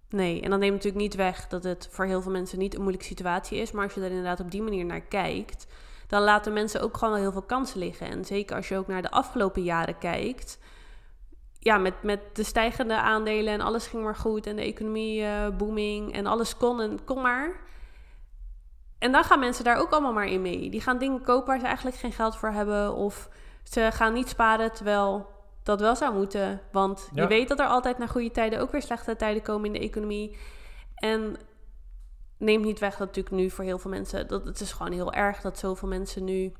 Nee, 0.08 0.40
en 0.40 0.50
dan 0.50 0.58
neemt 0.58 0.72
natuurlijk 0.72 1.02
niet 1.02 1.14
weg 1.14 1.48
dat 1.48 1.64
het 1.64 1.88
voor 1.90 2.04
heel 2.04 2.22
veel 2.22 2.32
mensen 2.32 2.58
niet 2.58 2.74
een 2.74 2.80
moeilijke 2.80 3.06
situatie 3.06 3.58
is. 3.58 3.72
Maar 3.72 3.84
als 3.84 3.94
je 3.94 4.00
er 4.00 4.08
inderdaad 4.08 4.40
op 4.40 4.50
die 4.50 4.62
manier 4.62 4.84
naar 4.84 5.00
kijkt, 5.00 5.66
dan 6.06 6.22
laten 6.22 6.52
mensen 6.52 6.80
ook 6.82 6.96
gewoon 6.96 7.14
wel 7.14 7.22
heel 7.22 7.32
veel 7.32 7.42
kansen 7.42 7.78
liggen. 7.78 8.06
En 8.06 8.24
zeker 8.24 8.56
als 8.56 8.68
je 8.68 8.76
ook 8.76 8.86
naar 8.86 9.02
de 9.02 9.10
afgelopen 9.10 9.62
jaren 9.62 9.98
kijkt. 9.98 10.58
Ja, 11.58 11.78
met, 11.78 12.02
met 12.02 12.20
de 12.32 12.42
stijgende 12.42 13.00
aandelen 13.00 13.52
en 13.52 13.60
alles 13.60 13.86
ging 13.86 14.02
maar 14.02 14.16
goed. 14.16 14.46
En 14.46 14.56
de 14.56 14.62
economie 14.62 15.24
eh, 15.24 15.56
booming 15.56 16.12
en 16.12 16.26
alles 16.26 16.56
kon 16.56 16.80
en 16.80 17.04
kon 17.04 17.22
maar. 17.22 17.60
En 19.02 19.12
dan 19.12 19.24
gaan 19.24 19.38
mensen 19.38 19.64
daar 19.64 19.76
ook 19.76 19.90
allemaal 19.90 20.12
maar 20.12 20.26
in 20.26 20.42
mee. 20.42 20.70
Die 20.70 20.80
gaan 20.80 20.98
dingen 20.98 21.22
kopen 21.22 21.46
waar 21.46 21.58
ze 21.58 21.66
eigenlijk 21.66 21.96
geen 21.96 22.12
geld 22.12 22.36
voor 22.36 22.50
hebben. 22.50 22.94
Of 22.94 23.28
ze 23.62 23.88
gaan 23.92 24.12
niet 24.12 24.28
sparen 24.28 24.72
terwijl 24.72 25.30
dat 25.62 25.80
wel 25.80 25.96
zou 25.96 26.14
moeten. 26.14 26.60
Want 26.72 27.08
Ja. 27.12 27.22
je 27.22 27.28
weet 27.28 27.48
dat 27.48 27.58
er 27.58 27.66
altijd 27.66 27.98
na 27.98 28.06
goede 28.06 28.30
tijden 28.30 28.60
ook 28.60 28.72
weer 28.72 28.82
slechte 28.82 29.16
tijden 29.16 29.42
komen 29.42 29.66
in 29.66 29.72
de 29.72 29.86
economie. 29.86 30.36
En 30.94 31.36
neemt 32.36 32.64
niet 32.64 32.78
weg 32.78 32.96
dat 32.96 33.06
natuurlijk 33.06 33.34
nu 33.34 33.50
voor 33.50 33.64
heel 33.64 33.78
veel 33.78 33.90
mensen... 33.90 34.28
Dat, 34.28 34.44
het 34.44 34.60
is 34.60 34.72
gewoon 34.72 34.92
heel 34.92 35.12
erg 35.12 35.40
dat 35.40 35.58
zoveel 35.58 35.88
mensen 35.88 36.24
nu 36.24 36.52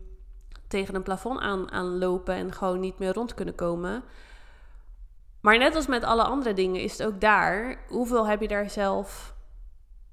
tegen 0.68 0.94
een 0.94 1.02
plafond 1.02 1.40
aan, 1.40 1.72
aanlopen... 1.72 2.34
en 2.34 2.52
gewoon 2.52 2.80
niet 2.80 2.99
meer 2.99 3.12
rond 3.12 3.34
kunnen 3.34 3.54
komen. 3.54 4.02
Maar 5.40 5.58
net 5.58 5.75
als 5.75 5.87
met 5.87 6.04
alle 6.04 6.22
andere 6.22 6.54
dingen 6.54 6.80
is 6.80 6.99
het 6.99 7.06
ook 7.06 7.20
daar... 7.20 7.78
hoeveel 7.88 8.26
heb 8.26 8.40
je 8.40 8.49
daar 8.49 8.70
zelf... 8.70 9.31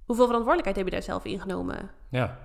Hoeveel 0.09 0.27
verantwoordelijkheid 0.27 0.75
heb 0.75 0.85
je 0.85 0.91
daar 0.91 1.15
zelf 1.15 1.25
ingenomen? 1.25 1.89
Ja, 2.09 2.37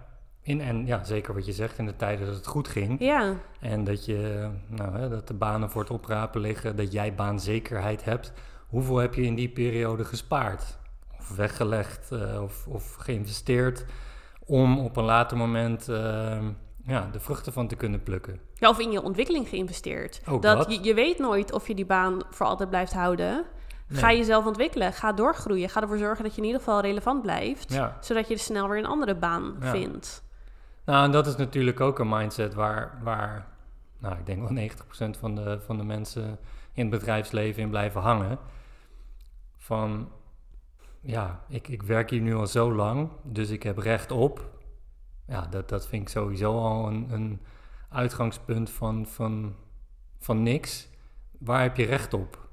in, 0.43 0.61
en 0.61 0.87
ja, 0.87 1.05
zeker 1.05 1.35
wat 1.35 1.47
je 1.47 1.53
zegt 1.53 1.79
in 1.79 1.87
de 1.87 1.97
tijden 1.97 2.27
dat 2.27 2.35
het 2.35 2.47
goed 2.47 2.69
ging. 2.69 3.01
Ja, 3.01 3.37
En 3.61 3.85
dat, 3.85 4.05
je, 4.05 4.51
nou, 4.69 4.97
hè, 4.97 5.09
dat 5.09 5.29
de 5.29 5.35
banen 5.35 5.71
voor 5.71 5.81
het 5.81 5.91
oprapen 5.91 6.41
liggen, 6.41 6.77
dat 6.77 6.93
jij 6.93 7.15
baanzekerheid 7.15 8.05
hebt. 8.05 8.33
Hoeveel 8.69 8.97
heb 8.97 9.15
je 9.15 9.23
in 9.23 9.35
die 9.35 9.49
periode 9.49 10.05
gespaard? 10.05 10.79
Of 11.19 11.37
weggelegd 11.37 12.13
eh, 12.13 12.43
of, 12.43 12.67
of 12.67 12.95
geïnvesteerd 12.95 13.85
om 14.47 14.79
op 14.79 14.97
een 14.97 15.05
later 15.05 15.37
moment 15.37 15.89
eh, 15.89 16.39
ja, 16.87 17.09
de 17.13 17.21
vruchten 17.21 17.53
van 17.53 17.69
te 17.69 17.77
kunnen 17.77 18.03
plukken? 18.03 18.41
Ja, 18.55 18.69
of 18.69 18.79
in 18.79 18.91
je 18.91 19.03
ontwikkeling 19.03 19.49
geïnvesteerd. 19.49 20.21
Ook 20.29 20.43
dat 20.43 20.57
dat. 20.57 20.75
Je, 20.75 20.83
je 20.83 20.95
weet 20.95 21.19
nooit 21.19 21.53
of 21.53 21.69
je 21.69 21.75
die 21.75 21.87
baan 21.87 22.23
voor 22.31 22.47
altijd 22.47 22.71
blijft 22.71 22.93
houden. 22.93 23.45
Ga 23.99 24.13
jezelf 24.13 24.47
ontwikkelen. 24.47 24.93
Ga 24.93 25.13
doorgroeien. 25.13 25.69
Ga 25.69 25.81
ervoor 25.81 25.99
zorgen 25.99 26.25
dat 26.25 26.35
je 26.35 26.41
in 26.41 26.47
ieder 26.47 26.61
geval 26.63 26.81
relevant 26.81 27.23
blijft. 27.23 27.73
Ja, 27.73 27.97
Zodat 28.01 28.29
je 28.29 28.39
snel 28.39 28.69
weer 28.69 28.79
een 28.79 28.87
andere 28.87 29.15
baan 29.15 29.57
Ja. 29.61 29.71
vindt. 29.71 30.25
Nou, 30.85 31.05
en 31.05 31.11
dat 31.11 31.27
is 31.27 31.37
natuurlijk 31.37 31.81
ook 31.81 31.99
een 31.99 32.09
mindset 32.09 32.55
waar, 32.55 32.99
waar 33.03 33.47
nou, 33.99 34.19
ik 34.19 34.27
denk 34.27 34.49
wel 34.49 34.69
90% 35.17 35.19
van 35.19 35.35
de, 35.35 35.61
van 35.61 35.77
de 35.77 35.85
mensen 35.85 36.39
in 36.73 36.91
het 36.91 36.91
bedrijfsleven 36.91 37.63
in 37.63 37.71
blijven 37.71 38.01
hangen. 38.01 38.39
Van, 39.57 40.09
ja, 41.01 41.41
ik, 41.49 41.69
ik 41.69 41.83
werk 41.83 42.11
hier 42.11 42.21
nu 42.21 42.35
al 42.35 42.47
zo 42.47 42.75
lang, 42.75 43.09
dus 43.23 43.51
ik 43.51 43.63
heb 43.63 43.79
recht 43.79 44.11
op. 44.11 44.51
Ja, 45.27 45.47
dat, 45.51 45.69
dat 45.69 45.87
vind 45.87 46.03
ik 46.03 46.09
sowieso 46.09 46.59
al 46.59 46.87
een, 46.87 47.07
een 47.13 47.41
uitgangspunt 47.89 48.71
van, 48.71 49.07
van, 49.07 49.55
van 50.19 50.43
niks. 50.43 50.89
Waar 51.39 51.63
heb 51.63 51.77
je 51.77 51.85
recht 51.85 52.15
op? 52.15 52.44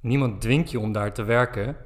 Niemand 0.00 0.40
dwingt 0.40 0.70
je 0.70 0.80
om 0.80 0.92
daar 0.92 1.12
te 1.12 1.22
werken. 1.22 1.76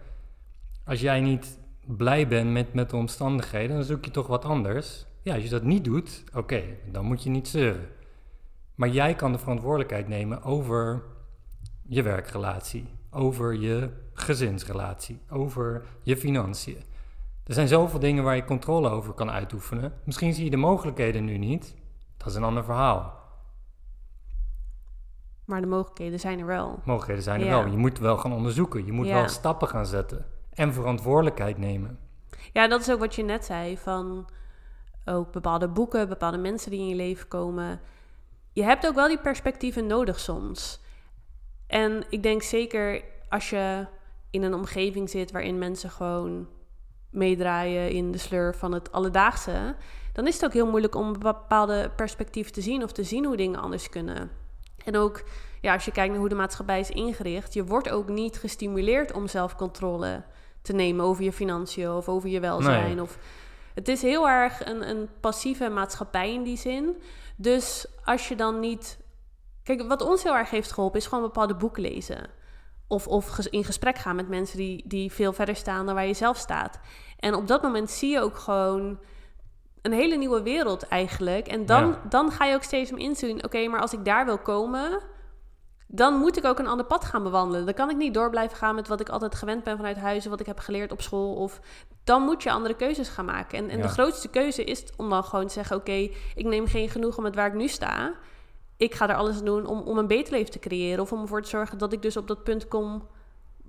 Als 0.84 1.00
jij 1.00 1.20
niet 1.20 1.58
blij 1.86 2.28
bent 2.28 2.50
met, 2.50 2.74
met 2.74 2.90
de 2.90 2.96
omstandigheden, 2.96 3.76
dan 3.76 3.84
zoek 3.84 4.04
je 4.04 4.10
toch 4.10 4.26
wat 4.26 4.44
anders. 4.44 5.06
Ja, 5.22 5.34
als 5.34 5.42
je 5.42 5.48
dat 5.48 5.62
niet 5.62 5.84
doet, 5.84 6.24
oké, 6.34 6.62
dan 6.90 7.04
moet 7.04 7.22
je 7.22 7.30
niet 7.30 7.48
zeuren. 7.48 7.88
Maar 8.74 8.88
jij 8.88 9.14
kan 9.14 9.32
de 9.32 9.38
verantwoordelijkheid 9.38 10.08
nemen 10.08 10.42
over 10.42 11.02
je 11.82 12.02
werkrelatie, 12.02 12.88
over 13.10 13.54
je 13.54 13.90
gezinsrelatie, 14.12 15.20
over 15.28 15.82
je 16.02 16.16
financiën. 16.16 16.82
Er 17.44 17.54
zijn 17.54 17.68
zoveel 17.68 17.98
dingen 17.98 18.24
waar 18.24 18.36
je 18.36 18.44
controle 18.44 18.88
over 18.88 19.12
kan 19.12 19.30
uitoefenen. 19.30 19.92
Misschien 20.04 20.34
zie 20.34 20.44
je 20.44 20.50
de 20.50 20.56
mogelijkheden 20.56 21.24
nu 21.24 21.38
niet. 21.38 21.74
Dat 22.16 22.26
is 22.26 22.34
een 22.34 22.44
ander 22.44 22.64
verhaal. 22.64 23.19
Maar 25.50 25.60
de 25.60 25.66
mogelijkheden 25.66 26.20
zijn 26.20 26.38
er 26.38 26.46
wel. 26.46 26.80
Mogelijkheden 26.84 27.22
zijn 27.22 27.40
er 27.40 27.46
Ja. 27.46 27.62
wel. 27.62 27.70
Je 27.72 27.76
moet 27.78 27.98
wel 27.98 28.16
gaan 28.16 28.32
onderzoeken. 28.32 28.84
Je 28.86 28.92
moet 28.92 29.06
Ja. 29.06 29.14
wel 29.14 29.28
stappen 29.28 29.68
gaan 29.68 29.86
zetten. 29.86 30.26
En 30.52 30.72
verantwoordelijkheid 30.72 31.58
nemen. 31.58 31.98
Ja, 32.52 32.68
dat 32.68 32.80
is 32.80 32.90
ook 32.90 32.98
wat 32.98 33.14
je 33.14 33.22
net 33.22 33.44
zei. 33.44 33.78
Van 33.78 34.28
ook 35.04 35.32
bepaalde 35.32 35.68
boeken, 35.68 36.08
bepaalde 36.08 36.38
mensen 36.38 36.70
die 36.70 36.80
in 36.80 36.88
je 36.88 36.94
leven 36.94 37.28
komen. 37.28 37.80
Je 38.52 38.62
hebt 38.62 38.86
ook 38.86 38.94
wel 38.94 39.08
die 39.08 39.18
perspectieven 39.18 39.86
nodig 39.86 40.20
soms. 40.20 40.80
En 41.66 42.04
ik 42.08 42.22
denk 42.22 42.42
zeker 42.42 43.02
als 43.28 43.50
je 43.50 43.86
in 44.30 44.42
een 44.42 44.54
omgeving 44.54 45.10
zit 45.10 45.30
waarin 45.32 45.58
mensen 45.58 45.90
gewoon 45.90 46.48
meedraaien 47.10 47.90
in 47.90 48.10
de 48.12 48.18
sleur 48.18 48.54
van 48.54 48.72
het 48.72 48.92
alledaagse, 48.92 49.76
dan 50.12 50.26
is 50.26 50.34
het 50.34 50.44
ook 50.44 50.52
heel 50.52 50.70
moeilijk 50.70 50.94
om 50.94 51.18
bepaalde 51.18 51.90
perspectieven 51.96 52.52
te 52.52 52.60
zien 52.60 52.82
of 52.82 52.92
te 52.92 53.04
zien 53.04 53.24
hoe 53.24 53.36
dingen 53.36 53.60
anders 53.60 53.88
kunnen. 53.88 54.30
En 54.90 54.96
ook 54.96 55.22
ja, 55.60 55.72
als 55.72 55.84
je 55.84 55.90
kijkt 55.90 56.10
naar 56.10 56.20
hoe 56.20 56.28
de 56.28 56.34
maatschappij 56.34 56.80
is 56.80 56.90
ingericht, 56.90 57.54
je 57.54 57.64
wordt 57.64 57.90
ook 57.90 58.08
niet 58.08 58.38
gestimuleerd 58.38 59.12
om 59.12 59.28
zelfcontrole 59.28 60.22
te 60.62 60.72
nemen 60.72 61.04
over 61.04 61.24
je 61.24 61.32
financiën 61.32 61.90
of 61.90 62.08
over 62.08 62.28
je 62.28 62.40
welzijn. 62.40 62.94
Nee. 62.94 63.02
Of, 63.02 63.18
het 63.74 63.88
is 63.88 64.02
heel 64.02 64.28
erg 64.28 64.66
een, 64.66 64.88
een 64.88 65.08
passieve 65.20 65.68
maatschappij 65.68 66.32
in 66.32 66.42
die 66.42 66.56
zin. 66.56 67.02
Dus 67.36 67.86
als 68.04 68.28
je 68.28 68.36
dan 68.36 68.60
niet. 68.60 68.98
Kijk, 69.62 69.82
wat 69.82 70.02
ons 70.02 70.22
heel 70.22 70.36
erg 70.36 70.50
heeft 70.50 70.72
geholpen 70.72 70.98
is 70.98 71.06
gewoon 71.06 71.24
bepaalde 71.24 71.56
boeken 71.56 71.82
lezen. 71.82 72.30
Of, 72.86 73.06
of 73.06 73.38
in 73.38 73.64
gesprek 73.64 73.98
gaan 73.98 74.16
met 74.16 74.28
mensen 74.28 74.58
die, 74.58 74.82
die 74.86 75.12
veel 75.12 75.32
verder 75.32 75.56
staan 75.56 75.86
dan 75.86 75.94
waar 75.94 76.06
je 76.06 76.14
zelf 76.14 76.36
staat. 76.36 76.80
En 77.18 77.34
op 77.34 77.46
dat 77.46 77.62
moment 77.62 77.90
zie 77.90 78.10
je 78.10 78.20
ook 78.20 78.38
gewoon 78.38 78.98
een 79.82 79.92
hele 79.92 80.16
nieuwe 80.16 80.42
wereld 80.42 80.88
eigenlijk. 80.88 81.46
En 81.48 81.66
dan, 81.66 81.86
Ja. 81.88 82.00
dan 82.08 82.30
ga 82.30 82.44
je 82.44 82.54
ook 82.54 82.62
steeds 82.62 82.90
meer 82.90 83.00
inzien... 83.00 83.44
oké, 83.44 83.66
maar 83.68 83.80
als 83.80 83.92
ik 83.92 84.04
daar 84.04 84.24
wil 84.24 84.38
komen... 84.38 85.00
dan 85.86 86.14
moet 86.14 86.36
ik 86.36 86.44
ook 86.44 86.58
een 86.58 86.66
ander 86.66 86.86
pad 86.86 87.04
gaan 87.04 87.22
bewandelen. 87.22 87.64
Dan 87.64 87.74
kan 87.74 87.90
ik 87.90 87.96
niet 87.96 88.14
door 88.14 88.30
blijven 88.30 88.56
gaan 88.56 88.74
met 88.74 88.88
wat 88.88 89.00
ik 89.00 89.08
altijd 89.08 89.34
gewend 89.34 89.64
ben 89.64 89.76
vanuit 89.76 89.96
huis... 89.96 90.26
wat 90.26 90.40
ik 90.40 90.46
heb 90.46 90.58
geleerd 90.58 90.92
op 90.92 91.02
school. 91.02 91.34
Of 91.34 91.60
dan 92.04 92.22
moet 92.22 92.42
je 92.42 92.50
andere 92.50 92.74
keuzes 92.74 93.08
gaan 93.08 93.24
maken. 93.24 93.58
En, 93.58 93.70
en 93.70 93.76
Ja. 93.76 93.82
de 93.82 93.88
grootste 93.88 94.28
keuze 94.28 94.64
is 94.64 94.84
om 94.96 95.10
dan 95.10 95.24
gewoon 95.24 95.46
te 95.46 95.52
zeggen... 95.52 95.76
oké, 95.76 96.08
ik 96.34 96.44
neem 96.46 96.66
geen 96.66 96.88
genoegen 96.88 97.22
met 97.22 97.34
waar 97.34 97.46
ik 97.46 97.54
nu 97.54 97.68
sta. 97.68 98.14
Ik 98.76 98.94
ga 98.94 99.08
er 99.08 99.14
alles 99.14 99.38
aan 99.38 99.44
doen 99.44 99.66
om, 99.66 99.80
om 99.80 99.98
een 99.98 100.06
beter 100.06 100.32
leven 100.32 100.50
te 100.50 100.58
creëren... 100.58 101.00
of 101.00 101.12
om 101.12 101.20
ervoor 101.20 101.42
te 101.42 101.48
zorgen 101.48 101.78
dat 101.78 101.92
ik 101.92 102.02
dus 102.02 102.16
op 102.16 102.28
dat 102.28 102.44
punt 102.44 102.68
kom... 102.68 103.06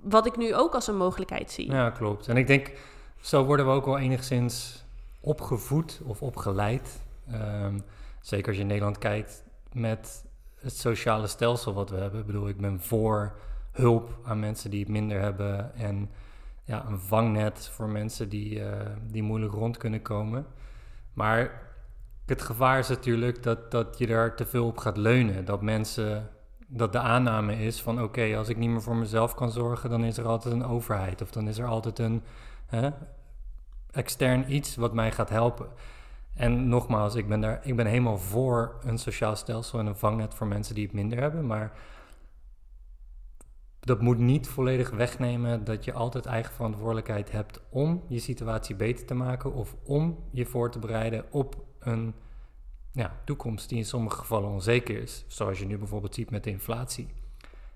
wat 0.02 0.26
ik 0.26 0.36
nu 0.36 0.54
ook 0.54 0.74
als 0.74 0.86
een 0.86 0.96
mogelijkheid 0.96 1.50
zie. 1.50 1.70
Ja, 1.70 1.90
klopt. 1.90 2.28
En 2.28 2.36
ik 2.36 2.46
denk, 2.46 2.72
zo 3.20 3.44
worden 3.44 3.66
we 3.66 3.72
ook 3.72 3.84
wel 3.84 3.98
enigszins 3.98 4.81
opgevoed 5.22 6.00
of 6.04 6.22
opgeleid. 6.22 7.02
Ehm, 7.30 7.78
zeker 8.20 8.46
als 8.46 8.56
je 8.56 8.62
in 8.62 8.68
Nederland 8.68 8.98
kijkt 8.98 9.44
met 9.72 10.24
het 10.54 10.76
sociale 10.76 11.26
stelsel 11.26 11.72
wat 11.72 11.90
we 11.90 11.96
hebben. 11.96 12.20
Ik 12.20 12.26
bedoel, 12.26 12.48
ik 12.48 12.60
ben 12.60 12.80
voor 12.80 13.32
hulp 13.72 14.18
aan 14.24 14.40
mensen 14.40 14.70
die 14.70 14.80
het 14.80 14.88
minder 14.88 15.20
hebben. 15.20 15.74
En 15.74 16.10
ja, 16.64 16.86
een 16.86 16.98
vangnet 16.98 17.68
voor 17.72 17.88
mensen 17.88 18.28
die, 18.28 18.64
eh, 18.64 18.90
die 19.10 19.22
moeilijk 19.22 19.52
rond 19.52 19.76
kunnen 19.76 20.02
komen. 20.02 20.46
Maar 21.12 21.62
het 22.26 22.42
gevaar 22.42 22.78
is 22.78 22.88
natuurlijk 22.88 23.42
dat, 23.42 23.70
dat 23.70 23.98
je 23.98 24.06
daar 24.06 24.36
te 24.36 24.46
veel 24.46 24.66
op 24.66 24.78
gaat 24.78 24.96
leunen. 24.96 25.44
Dat 25.44 25.62
mensen, 25.62 26.28
dat 26.66 26.92
de 26.92 26.98
aanname 26.98 27.56
is 27.56 27.82
van 27.82 28.02
oké, 28.02 28.36
als 28.36 28.48
ik 28.48 28.56
niet 28.56 28.70
meer 28.70 28.82
voor 28.82 28.96
mezelf 28.96 29.34
kan 29.34 29.50
zorgen, 29.50 29.90
dan 29.90 30.04
is 30.04 30.18
er 30.18 30.26
altijd 30.26 30.54
een 30.54 30.64
overheid. 30.64 31.22
Of 31.22 31.30
dan 31.30 31.48
is 31.48 31.58
er 31.58 31.66
altijd 31.66 31.98
een 31.98 32.22
hè, 32.66 32.90
extern 33.92 34.54
iets 34.54 34.76
wat 34.76 34.94
mij 34.94 35.12
gaat 35.12 35.28
helpen. 35.28 35.68
En 36.34 36.68
nogmaals, 36.68 37.14
ik 37.14 37.28
ben, 37.28 37.40
daar, 37.40 37.60
ik 37.62 37.76
ben 37.76 37.86
helemaal 37.86 38.18
voor 38.18 38.78
een 38.84 38.98
sociaal 38.98 39.36
stelsel 39.36 39.78
en 39.78 39.86
een 39.86 39.96
vangnet 39.96 40.34
voor 40.34 40.46
mensen 40.46 40.74
die 40.74 40.84
het 40.84 40.92
minder 40.92 41.18
hebben. 41.20 41.46
Maar 41.46 41.72
dat 43.80 44.00
moet 44.00 44.18
niet 44.18 44.48
volledig 44.48 44.90
wegnemen 44.90 45.64
dat 45.64 45.84
je 45.84 45.92
altijd 45.92 46.26
eigen 46.26 46.54
verantwoordelijkheid 46.54 47.32
hebt 47.32 47.60
om 47.68 48.02
je 48.08 48.18
situatie 48.18 48.76
beter 48.76 49.06
te 49.06 49.14
maken 49.14 49.52
of 49.52 49.76
om 49.84 50.18
je 50.30 50.46
voor 50.46 50.70
te 50.70 50.78
bereiden 50.78 51.24
op 51.30 51.64
een 51.78 52.14
ja, 52.92 53.20
toekomst 53.24 53.68
die 53.68 53.78
in 53.78 53.84
sommige 53.84 54.16
gevallen 54.16 54.50
onzeker 54.50 55.02
is. 55.02 55.24
Zoals 55.28 55.58
je 55.58 55.66
nu 55.66 55.78
bijvoorbeeld 55.78 56.14
ziet 56.14 56.30
met 56.30 56.44
de 56.44 56.50
inflatie. 56.50 57.08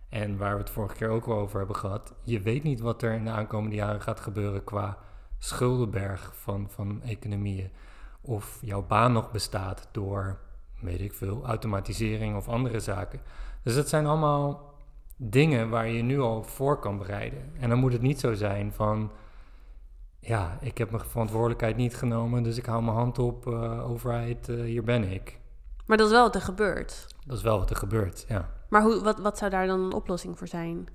En 0.08 0.36
waar 0.36 0.52
we 0.52 0.60
het 0.60 0.70
vorige 0.70 0.94
keer 0.94 1.08
ook 1.08 1.26
wel 1.26 1.38
over 1.38 1.58
hebben 1.58 1.76
gehad. 1.76 2.14
Je 2.22 2.40
weet 2.40 2.62
niet 2.62 2.80
wat 2.80 3.02
er 3.02 3.12
in 3.12 3.24
de 3.24 3.30
aankomende 3.30 3.76
jaren 3.76 4.00
gaat 4.02 4.20
gebeuren 4.20 4.64
qua 4.64 4.98
schuldenberg 5.46 6.32
van, 6.34 6.66
van 6.70 7.02
economieën. 7.02 7.70
Of 8.20 8.58
jouw 8.60 8.82
baan 8.82 9.12
nog 9.12 9.30
bestaat 9.30 9.88
door, 9.92 10.38
weet 10.80 11.00
ik 11.00 11.14
veel, 11.14 11.44
automatisering 11.44 12.36
of 12.36 12.48
andere 12.48 12.80
zaken. 12.80 13.20
Dus 13.62 13.74
het 13.74 13.88
zijn 13.88 14.06
allemaal 14.06 14.74
dingen 15.16 15.68
waar 15.70 15.88
je 15.88 16.02
nu 16.02 16.20
al 16.20 16.42
voor 16.42 16.78
kan 16.78 16.98
bereiden. 16.98 17.52
En 17.60 17.68
dan 17.68 17.78
moet 17.78 17.92
het 17.92 18.02
niet 18.02 18.20
zo 18.20 18.34
zijn 18.34 18.72
van, 18.72 19.10
ja, 20.20 20.58
ik 20.60 20.78
heb 20.78 20.90
mijn 20.90 21.04
verantwoordelijkheid 21.04 21.76
niet 21.76 21.96
genomen, 21.96 22.42
dus 22.42 22.58
ik 22.58 22.66
hou 22.66 22.82
mijn 22.82 22.96
hand 22.96 23.18
op, 23.18 23.46
eh, 23.46 23.90
overheid, 23.90 24.48
eh, 24.48 24.56
hier 24.60 24.84
ben 24.84 25.12
ik. 25.12 25.38
Maar 25.86 25.96
dat 25.96 26.06
is 26.06 26.12
wel 26.12 26.22
wat 26.22 26.34
er 26.34 26.40
gebeurt. 26.40 27.06
Dat 27.26 27.36
is 27.36 27.42
wel 27.42 27.58
wat 27.58 27.70
er 27.70 27.76
gebeurt, 27.76 28.24
ja. 28.28 28.50
Maar 28.68 28.82
hoe, 28.82 29.02
wat, 29.02 29.18
wat 29.18 29.38
zou 29.38 29.50
daar 29.50 29.66
dan 29.66 29.80
een 29.80 29.92
oplossing 29.92 30.38
voor 30.38 30.48
zijn? 30.48 30.88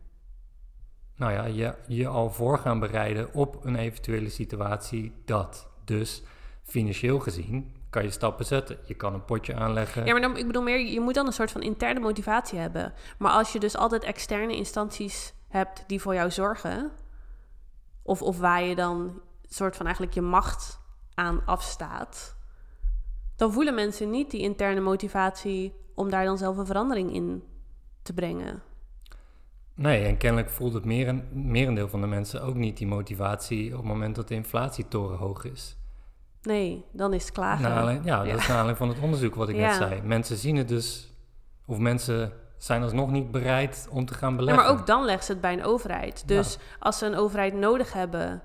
Nou 1.21 1.33
ja, 1.33 1.45
je, 1.45 1.75
je 1.87 2.07
al 2.07 2.29
voor 2.29 2.57
gaan 2.57 2.79
bereiden 2.79 3.33
op 3.33 3.65
een 3.65 3.75
eventuele 3.75 4.29
situatie 4.29 5.13
dat. 5.25 5.67
Dus 5.85 6.23
financieel 6.63 7.19
gezien 7.19 7.75
kan 7.89 8.03
je 8.03 8.11
stappen 8.11 8.45
zetten. 8.45 8.77
Je 8.85 8.93
kan 8.93 9.13
een 9.13 9.25
potje 9.25 9.55
aanleggen. 9.55 10.05
Ja, 10.05 10.11
maar 10.11 10.21
dan, 10.21 10.37
ik 10.37 10.47
bedoel 10.47 10.61
meer, 10.61 10.79
je 10.79 10.99
moet 10.99 11.13
dan 11.13 11.25
een 11.25 11.33
soort 11.33 11.51
van 11.51 11.61
interne 11.61 11.99
motivatie 11.99 12.59
hebben. 12.59 12.93
Maar 13.17 13.31
als 13.31 13.53
je 13.53 13.59
dus 13.59 13.77
altijd 13.77 14.03
externe 14.03 14.55
instanties 14.55 15.33
hebt 15.47 15.83
die 15.87 16.01
voor 16.01 16.13
jou 16.13 16.31
zorgen, 16.31 16.91
of, 18.01 18.21
of 18.21 18.39
waar 18.39 18.63
je 18.63 18.75
dan 18.75 19.21
soort 19.41 19.75
van 19.75 19.85
eigenlijk 19.85 20.15
je 20.15 20.21
macht 20.21 20.79
aan 21.13 21.45
afstaat, 21.45 22.35
dan 23.35 23.51
voelen 23.51 23.75
mensen 23.75 24.09
niet 24.09 24.31
die 24.31 24.41
interne 24.41 24.81
motivatie 24.81 25.73
om 25.95 26.09
daar 26.09 26.25
dan 26.25 26.37
zelf 26.37 26.57
een 26.57 26.65
verandering 26.65 27.13
in 27.13 27.43
te 28.01 28.13
brengen. 28.13 28.70
Nee, 29.75 30.05
en 30.05 30.17
kennelijk 30.17 30.49
voelt 30.49 30.73
het 30.73 30.85
meren, 30.85 31.27
merendeel 31.31 31.89
van 31.89 32.01
de 32.01 32.07
mensen 32.07 32.41
ook 32.43 32.55
niet 32.55 32.77
die 32.77 32.87
motivatie 32.87 33.71
op 33.71 33.77
het 33.77 33.87
moment 33.87 34.15
dat 34.15 34.27
de 34.27 34.35
inflatie 34.35 34.87
torenhoog 34.87 35.43
is. 35.45 35.77
Nee, 36.41 36.85
dan 36.91 37.13
is 37.13 37.23
het 37.23 37.31
klagen. 37.33 37.65
Aanleiding- 37.71 38.05
ja, 38.05 38.17
dat 38.17 38.25
Ja. 38.27 38.31
is 38.33 38.47
naar 38.47 38.57
aanleiding 38.57 38.77
van 38.77 38.87
het 38.89 38.99
onderzoek 38.99 39.35
wat 39.35 39.49
ik 39.49 39.55
Ja. 39.55 39.67
net 39.67 39.75
zei. 39.75 40.01
Mensen 40.01 40.37
zien 40.37 40.55
het 40.55 40.67
dus, 40.67 41.13
of 41.65 41.77
mensen 41.77 42.33
zijn 42.57 42.81
alsnog 42.83 43.11
niet 43.11 43.31
bereid 43.31 43.87
om 43.91 44.05
te 44.05 44.13
gaan 44.13 44.29
Ja, 44.31 44.35
beleggen. 44.37 44.63
maar 44.63 44.71
ook 44.73 44.87
dan 44.87 45.05
leggen 45.05 45.23
ze 45.25 45.31
het 45.31 45.41
bij 45.41 45.53
een 45.53 45.63
overheid. 45.63 46.27
Dus 46.27 46.57
als 46.79 46.97
ze 46.97 47.05
een 47.05 47.15
overheid 47.15 47.53
nodig 47.53 47.93
hebben, 47.93 48.41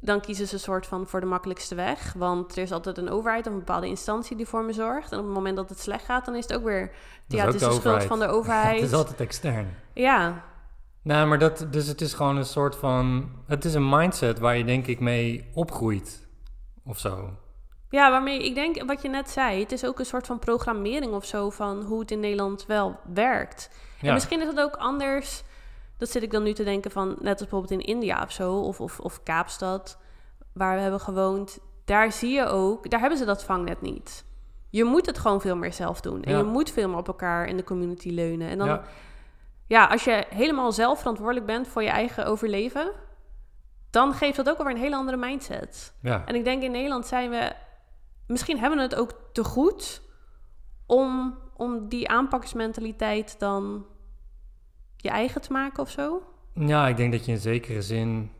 dan 0.00 0.20
kiezen 0.20 0.46
ze 0.46 0.54
een 0.54 0.60
soort 0.60 0.86
van 0.86 1.06
voor 1.06 1.20
de 1.20 1.26
makkelijkste 1.26 1.74
weg. 1.74 2.12
Want 2.12 2.56
er 2.56 2.62
is 2.62 2.72
altijd 2.72 2.98
een 2.98 3.10
overheid 3.10 3.46
of 3.46 3.52
een 3.52 3.58
bepaalde 3.58 3.86
instantie 3.86 4.36
die 4.36 4.46
voor 4.46 4.64
me 4.64 4.72
zorgt. 4.72 5.12
En 5.12 5.18
op 5.18 5.24
het 5.24 5.34
moment 5.34 5.56
dat 5.56 5.68
het 5.68 5.80
slecht 5.80 6.04
gaat, 6.04 6.24
dan 6.24 6.34
is 6.34 6.42
het 6.42 6.56
ook 6.56 6.64
weer... 6.64 6.92
Dat 7.26 7.38
ja, 7.38 7.44
het 7.44 7.54
is 7.54 7.60
de, 7.60 7.72
schuld 7.72 8.04
van 8.04 8.18
de 8.18 8.26
overheid. 8.36 8.80
het 8.80 8.90
is 8.90 8.96
altijd 8.96 9.20
extern. 9.20 9.76
Ja, 9.94 10.44
Nou, 11.02 11.28
maar 11.28 11.38
dat, 11.38 11.66
dus 11.70 11.86
het 11.86 12.00
is 12.00 12.14
gewoon 12.14 12.36
een 12.36 12.44
soort 12.44 12.76
van, 12.76 13.30
het 13.46 13.64
is 13.64 13.74
een 13.74 13.88
mindset 13.88 14.38
waar 14.38 14.56
je 14.56 14.64
denk 14.64 14.86
ik 14.86 15.00
mee 15.00 15.50
opgroeit, 15.54 16.28
of 16.84 16.98
zo. 16.98 17.30
ja, 17.88 18.10
waarmee 18.10 18.44
ik 18.44 18.54
denk, 18.54 18.82
wat 18.86 19.02
je 19.02 19.08
net 19.08 19.30
zei, 19.30 19.60
het 19.60 19.72
is 19.72 19.84
ook 19.84 19.98
een 19.98 20.06
soort 20.06 20.26
van 20.26 20.38
programmering 20.38 21.12
of 21.12 21.24
zo 21.24 21.50
van 21.50 21.82
hoe 21.82 22.00
het 22.00 22.10
in 22.10 22.20
Nederland 22.20 22.66
wel 22.66 22.98
werkt. 23.14 23.70
En 24.00 24.12
misschien 24.12 24.40
is 24.40 24.46
het 24.46 24.60
ook 24.60 24.76
anders. 24.76 25.42
Dat 26.00 26.08
zit 26.10 26.22
ik 26.22 26.30
dan 26.30 26.42
nu 26.42 26.52
te 26.52 26.64
denken 26.64 26.90
van, 26.90 27.08
net 27.08 27.40
als 27.40 27.48
bijvoorbeeld 27.48 27.70
in 27.70 27.80
India 27.86 28.22
of 28.22 28.32
zo, 28.32 28.54
of, 28.60 28.80
of, 28.80 29.00
of 29.00 29.22
Kaapstad, 29.22 29.98
waar 30.52 30.74
we 30.76 30.82
hebben 30.82 31.00
gewoond. 31.00 31.58
daar 31.84 32.12
zie 32.12 32.30
je 32.32 32.46
ook, 32.46 32.90
daar 32.90 33.00
hebben 33.00 33.18
ze 33.18 33.24
dat 33.24 33.44
vangnet 33.44 33.80
niet. 33.80 34.24
Je 34.70 34.84
moet 34.84 35.06
het 35.06 35.18
gewoon 35.18 35.40
veel 35.40 35.56
meer 35.56 35.72
zelf 35.72 36.00
doen. 36.00 36.22
En 36.22 36.32
Ja. 36.32 36.38
je 36.38 36.44
moet 36.44 36.70
veel 36.70 36.88
meer 36.88 36.98
op 36.98 37.06
elkaar 37.06 37.46
in 37.46 37.56
de 37.56 37.64
community 37.64 38.10
leunen. 38.10 38.48
En 38.48 38.58
dan, 38.58 38.66
ja. 38.68 38.82
Ja. 39.66 39.84
als 39.86 40.04
je 40.04 40.24
helemaal 40.28 40.72
zelf 40.72 40.98
verantwoordelijk 40.98 41.46
bent 41.46 41.68
voor 41.68 41.82
je 41.82 41.88
eigen 41.88 42.26
overleven, 42.26 42.90
dan 43.90 44.12
geeft 44.14 44.36
dat 44.36 44.48
ook 44.50 44.58
alweer 44.58 44.74
een 44.74 44.80
hele 44.80 44.96
andere 44.96 45.16
mindset. 45.16 45.94
Ja. 46.02 46.22
En 46.26 46.34
ik 46.34 46.44
denk 46.44 46.62
in 46.62 46.70
Nederland 46.70 47.06
zijn 47.06 47.30
we, 47.30 47.52
misschien 48.26 48.58
hebben 48.58 48.76
we 48.78 48.84
het 48.84 48.94
ook 48.94 49.12
te 49.32 49.44
goed 49.44 50.02
om, 50.86 51.38
om 51.56 51.88
die 51.88 52.08
aanpaksmentaliteit 52.08 53.38
dan 53.38 53.86
je 55.02 55.10
eigen 55.10 55.40
te 55.40 55.52
maken 55.52 55.82
of 55.82 55.90
zo. 55.90 56.22
ja, 56.54 56.88
ik 56.88 56.96
denk 56.96 57.12
dat 57.12 57.24
je 57.24 57.32
in 57.32 57.38
zekere 57.38 57.82
zin 57.82 58.30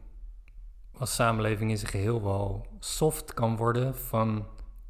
als 0.98 1.14
samenleving 1.14 1.70
in 1.70 1.78
zijn 1.78 1.90
geheel 1.90 2.22
wel 2.22 2.66
soft 2.78 3.34
kan 3.34 3.56
worden 3.56 3.96
van 3.96 4.46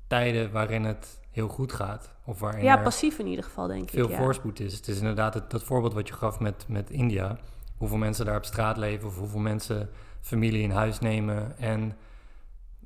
tijden 0.07 0.53
waarin 0.53 0.85
het 0.85 1.21
heel 1.31 1.49
goed 1.49 1.73
gaat. 1.73 2.15
Of 2.25 2.41
waarin 2.41 2.65
Ja, 2.65 2.77
passief 2.77 3.19
in 3.19 3.27
ieder 3.27 3.45
geval, 3.45 3.67
denk 3.67 3.91
veel 3.91 4.05
ik. 4.05 4.11
Ja. 4.11 4.17
voorspoed 4.17 4.61
is. 4.61 4.75
Het 4.75 4.89
is 4.89 4.99
inderdaad 4.99 5.35
het, 5.35 5.51
dat 5.51 5.63
voorbeeld 5.63 5.95
wat 5.95 6.09
je 6.09 6.15
gaf 6.15 6.41
met, 6.41 6.65
met 6.69 6.91
India. 6.91 7.39
Hoeveel 7.77 7.99
mensen 7.99 8.27
daar 8.27 8.37
op 8.37 8.45
straat 8.45 8.77
leven 8.77 9.09
of 9.09 9.19
hoeveel 9.19 9.41
mensen 9.41 9.91
familie 10.21 10.63
in 10.63 10.71
huis 10.71 10.99
nemen 10.99 11.59
en 11.59 11.97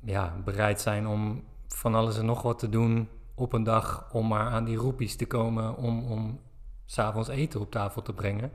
ja, 0.03 0.35
bereid 0.43 0.81
zijn 0.81 1.07
om 1.07 1.43
van 1.67 1.95
alles 1.95 2.17
en 2.17 2.25
nog 2.25 2.41
wat 2.41 2.59
te 2.59 2.69
doen 2.69 3.09
op 3.35 3.53
een 3.53 3.63
dag 3.63 4.09
om 4.11 4.27
maar 4.27 4.45
aan 4.45 4.63
die 4.63 4.77
roepies 4.77 5.15
te 5.15 5.25
komen 5.25 5.77
om, 5.77 6.11
om 6.11 6.39
s'avonds 6.85 7.29
eten 7.29 7.59
op 7.59 7.71
tafel 7.71 8.01
te 8.01 8.13
brengen. 8.13 8.51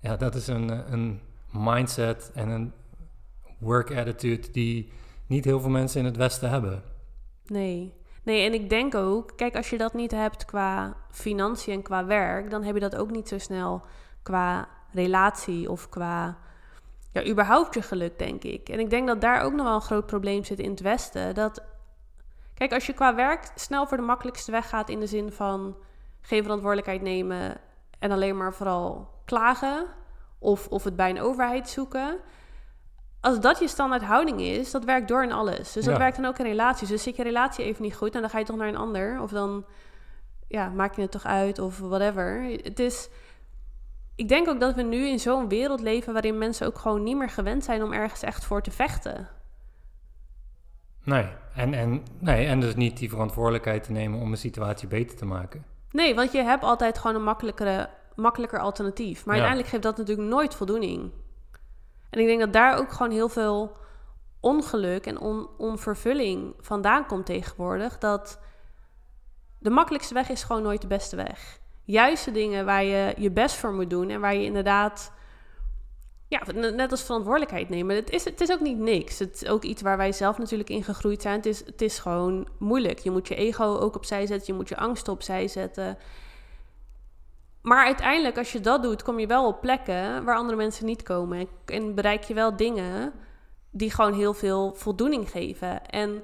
Ja, 0.00 0.16
dat 0.16 0.34
is 0.34 0.46
een, 0.46 0.70
eh, 0.70 0.90
een 0.90 1.20
mindset 1.50 2.30
en 2.34 2.48
een 2.48 2.72
work 3.58 3.96
attitude 3.96 4.50
die 4.50 4.92
niet 5.26 5.44
heel 5.44 5.60
veel 5.60 5.70
mensen 5.70 6.00
in 6.00 6.06
het 6.06 6.16
Westen 6.16 6.50
hebben. 6.50 6.82
Nee. 7.46 7.96
Nee, 8.22 8.46
en 8.46 8.54
ik 8.54 8.70
denk 8.70 8.94
ook, 8.94 9.32
kijk, 9.36 9.56
als 9.56 9.70
je 9.70 9.78
dat 9.78 9.94
niet 9.94 10.10
hebt 10.10 10.44
qua 10.44 10.96
financiën 11.10 11.74
en 11.74 11.82
qua 11.82 12.06
werk, 12.06 12.50
dan 12.50 12.62
heb 12.62 12.74
je 12.74 12.80
dat 12.80 12.96
ook 12.96 13.10
niet 13.10 13.28
zo 13.28 13.38
snel 13.38 13.82
qua 14.22 14.68
relatie 14.92 15.70
of 15.70 15.88
qua, 15.88 16.38
ja, 17.12 17.26
überhaupt 17.26 17.74
je 17.74 17.82
geluk, 17.82 18.18
denk 18.18 18.44
ik. 18.44 18.68
En 18.68 18.80
ik 18.80 18.90
denk 18.90 19.06
dat 19.06 19.20
daar 19.20 19.42
ook 19.42 19.52
nog 19.52 19.66
wel 19.66 19.74
een 19.74 19.80
groot 19.80 20.06
probleem 20.06 20.44
zit 20.44 20.58
in 20.58 20.70
het 20.70 20.80
Westen. 20.80 21.34
Dat, 21.34 21.62
kijk, 22.54 22.72
als 22.72 22.86
je 22.86 22.92
qua 22.92 23.14
werk 23.14 23.50
snel 23.54 23.86
voor 23.86 23.96
de 23.96 24.02
makkelijkste 24.02 24.50
weg 24.50 24.68
gaat 24.68 24.88
in 24.88 25.00
de 25.00 25.06
zin 25.06 25.32
van 25.32 25.76
geen 26.20 26.42
verantwoordelijkheid 26.42 27.02
nemen 27.02 27.60
en 27.98 28.10
alleen 28.10 28.36
maar 28.36 28.54
vooral 28.54 29.17
klagen 29.28 29.86
of, 30.38 30.66
of 30.68 30.84
het 30.84 30.96
bij 30.96 31.10
een 31.10 31.20
overheid 31.20 31.68
zoeken. 31.68 32.18
Als 33.20 33.40
dat 33.40 33.58
je 33.58 33.68
standaard 33.68 34.02
houding 34.02 34.40
is, 34.40 34.70
dat 34.70 34.84
werkt 34.84 35.08
door 35.08 35.22
in 35.22 35.32
alles. 35.32 35.72
Dus 35.72 35.84
dat 35.84 35.94
Ja. 35.94 35.98
werkt 35.98 36.16
dan 36.16 36.24
ook 36.24 36.38
in 36.38 36.44
relaties. 36.44 36.88
Dus 36.88 37.02
zit 37.02 37.16
je 37.16 37.22
relatie 37.22 37.64
even 37.64 37.82
niet 37.82 37.96
goed 37.96 38.14
en 38.14 38.20
dan 38.20 38.30
ga 38.30 38.38
je 38.38 38.44
toch 38.44 38.56
naar 38.56 38.68
een 38.68 38.76
ander. 38.76 39.20
Of 39.22 39.30
dan 39.30 39.64
ja, 40.48 40.68
maak 40.68 40.94
je 40.94 41.02
het 41.02 41.10
toch 41.10 41.24
uit 41.26 41.58
of 41.58 41.78
whatever. 41.78 42.42
Het 42.62 42.78
is... 42.78 43.08
Ik 44.16 44.28
denk 44.28 44.48
ook 44.48 44.60
dat 44.60 44.74
we 44.74 44.82
nu 44.82 45.06
in 45.06 45.18
zo'n 45.20 45.48
wereld 45.48 45.80
leven 45.80 46.12
waarin 46.12 46.38
mensen 46.38 46.66
ook 46.66 46.78
gewoon 46.78 47.02
niet 47.02 47.16
meer 47.16 47.30
gewend 47.30 47.64
zijn 47.64 47.82
om 47.82 47.92
ergens 47.92 48.22
echt 48.22 48.44
voor 48.44 48.62
te 48.62 48.70
vechten. 48.70 49.28
Nee, 51.04 51.26
en, 51.54 51.74
en, 51.74 52.02
nee, 52.18 52.46
en 52.46 52.60
dus 52.60 52.74
niet 52.74 52.96
die 52.96 53.08
verantwoordelijkheid 53.10 53.82
te 53.82 53.92
nemen 53.92 54.20
om 54.20 54.30
een 54.30 54.38
situatie 54.38 54.88
beter 54.88 55.16
te 55.16 55.24
maken. 55.24 55.64
Nee, 55.90 56.14
want 56.14 56.32
je 56.32 56.42
hebt 56.42 56.62
altijd 56.62 56.98
gewoon 56.98 57.16
een 57.16 57.22
makkelijkere, 57.24 57.90
makkelijker 58.18 58.58
alternatief. 58.60 59.24
Maar 59.24 59.36
Ja. 59.36 59.40
uiteindelijk 59.40 59.68
geeft 59.68 59.82
dat 59.82 59.96
natuurlijk 59.96 60.28
nooit 60.28 60.54
voldoening. 60.54 61.12
En 62.10 62.20
ik 62.20 62.26
denk 62.26 62.40
dat 62.40 62.52
daar 62.52 62.78
ook 62.78 62.92
gewoon 62.92 63.12
heel 63.12 63.28
veel 63.28 63.76
ongeluk 64.40 65.06
en 65.06 65.18
on, 65.20 65.48
onvervulling 65.56 66.54
vandaan 66.60 67.06
komt 67.06 67.26
tegenwoordig. 67.26 67.98
Dat 67.98 68.40
de 69.58 69.70
makkelijkste 69.70 70.14
weg 70.14 70.28
is 70.28 70.42
gewoon 70.42 70.62
nooit 70.62 70.80
de 70.80 70.86
beste 70.86 71.16
weg. 71.16 71.60
Juist 71.84 72.24
de 72.24 72.30
dingen 72.30 72.64
waar 72.64 72.84
je 72.84 73.14
je 73.16 73.30
best 73.30 73.56
voor 73.56 73.72
moet 73.72 73.90
doen 73.90 74.10
en 74.10 74.20
waar 74.20 74.34
je 74.34 74.44
inderdaad, 74.44 75.12
ja, 76.28 76.42
net 76.54 76.74
net 76.74 76.90
als 76.90 77.02
verantwoordelijkheid 77.02 77.68
nemen. 77.68 77.96
Het 77.96 78.10
is, 78.10 78.24
het 78.24 78.40
is 78.40 78.50
ook 78.52 78.60
niet 78.60 78.78
niks. 78.78 79.18
Het 79.18 79.42
is 79.42 79.48
ook 79.48 79.62
iets 79.62 79.82
waar 79.82 79.96
wij 79.96 80.12
zelf 80.12 80.38
natuurlijk 80.38 80.70
in 80.70 80.84
gegroeid 80.84 81.22
zijn. 81.22 81.36
Het 81.36 81.46
is, 81.46 81.66
het 81.66 81.82
is 81.82 81.98
gewoon 81.98 82.48
moeilijk. 82.58 82.98
Je 82.98 83.10
moet 83.10 83.28
je 83.28 83.34
ego 83.34 83.76
ook 83.76 83.96
opzij 83.96 84.26
zetten, 84.26 84.46
je 84.46 84.58
moet 84.58 84.68
je 84.68 84.76
angst 84.76 85.08
opzij 85.08 85.48
zetten. 85.48 85.98
Maar 87.68 87.84
uiteindelijk, 87.84 88.38
als 88.38 88.52
je 88.52 88.60
dat 88.60 88.82
doet, 88.82 89.02
kom 89.02 89.18
je 89.18 89.26
wel 89.26 89.46
op 89.46 89.60
plekken 89.60 90.24
waar 90.24 90.36
andere 90.36 90.56
mensen 90.56 90.86
niet 90.86 91.02
komen. 91.02 91.48
En- 91.64 91.94
bereik 91.94 92.22
je 92.22 92.34
wel 92.34 92.56
dingen 92.56 93.12
die 93.70 93.90
gewoon 93.90 94.12
heel 94.12 94.34
veel 94.34 94.74
voldoening 94.74 95.30
geven. 95.30 95.86
En 95.86 96.22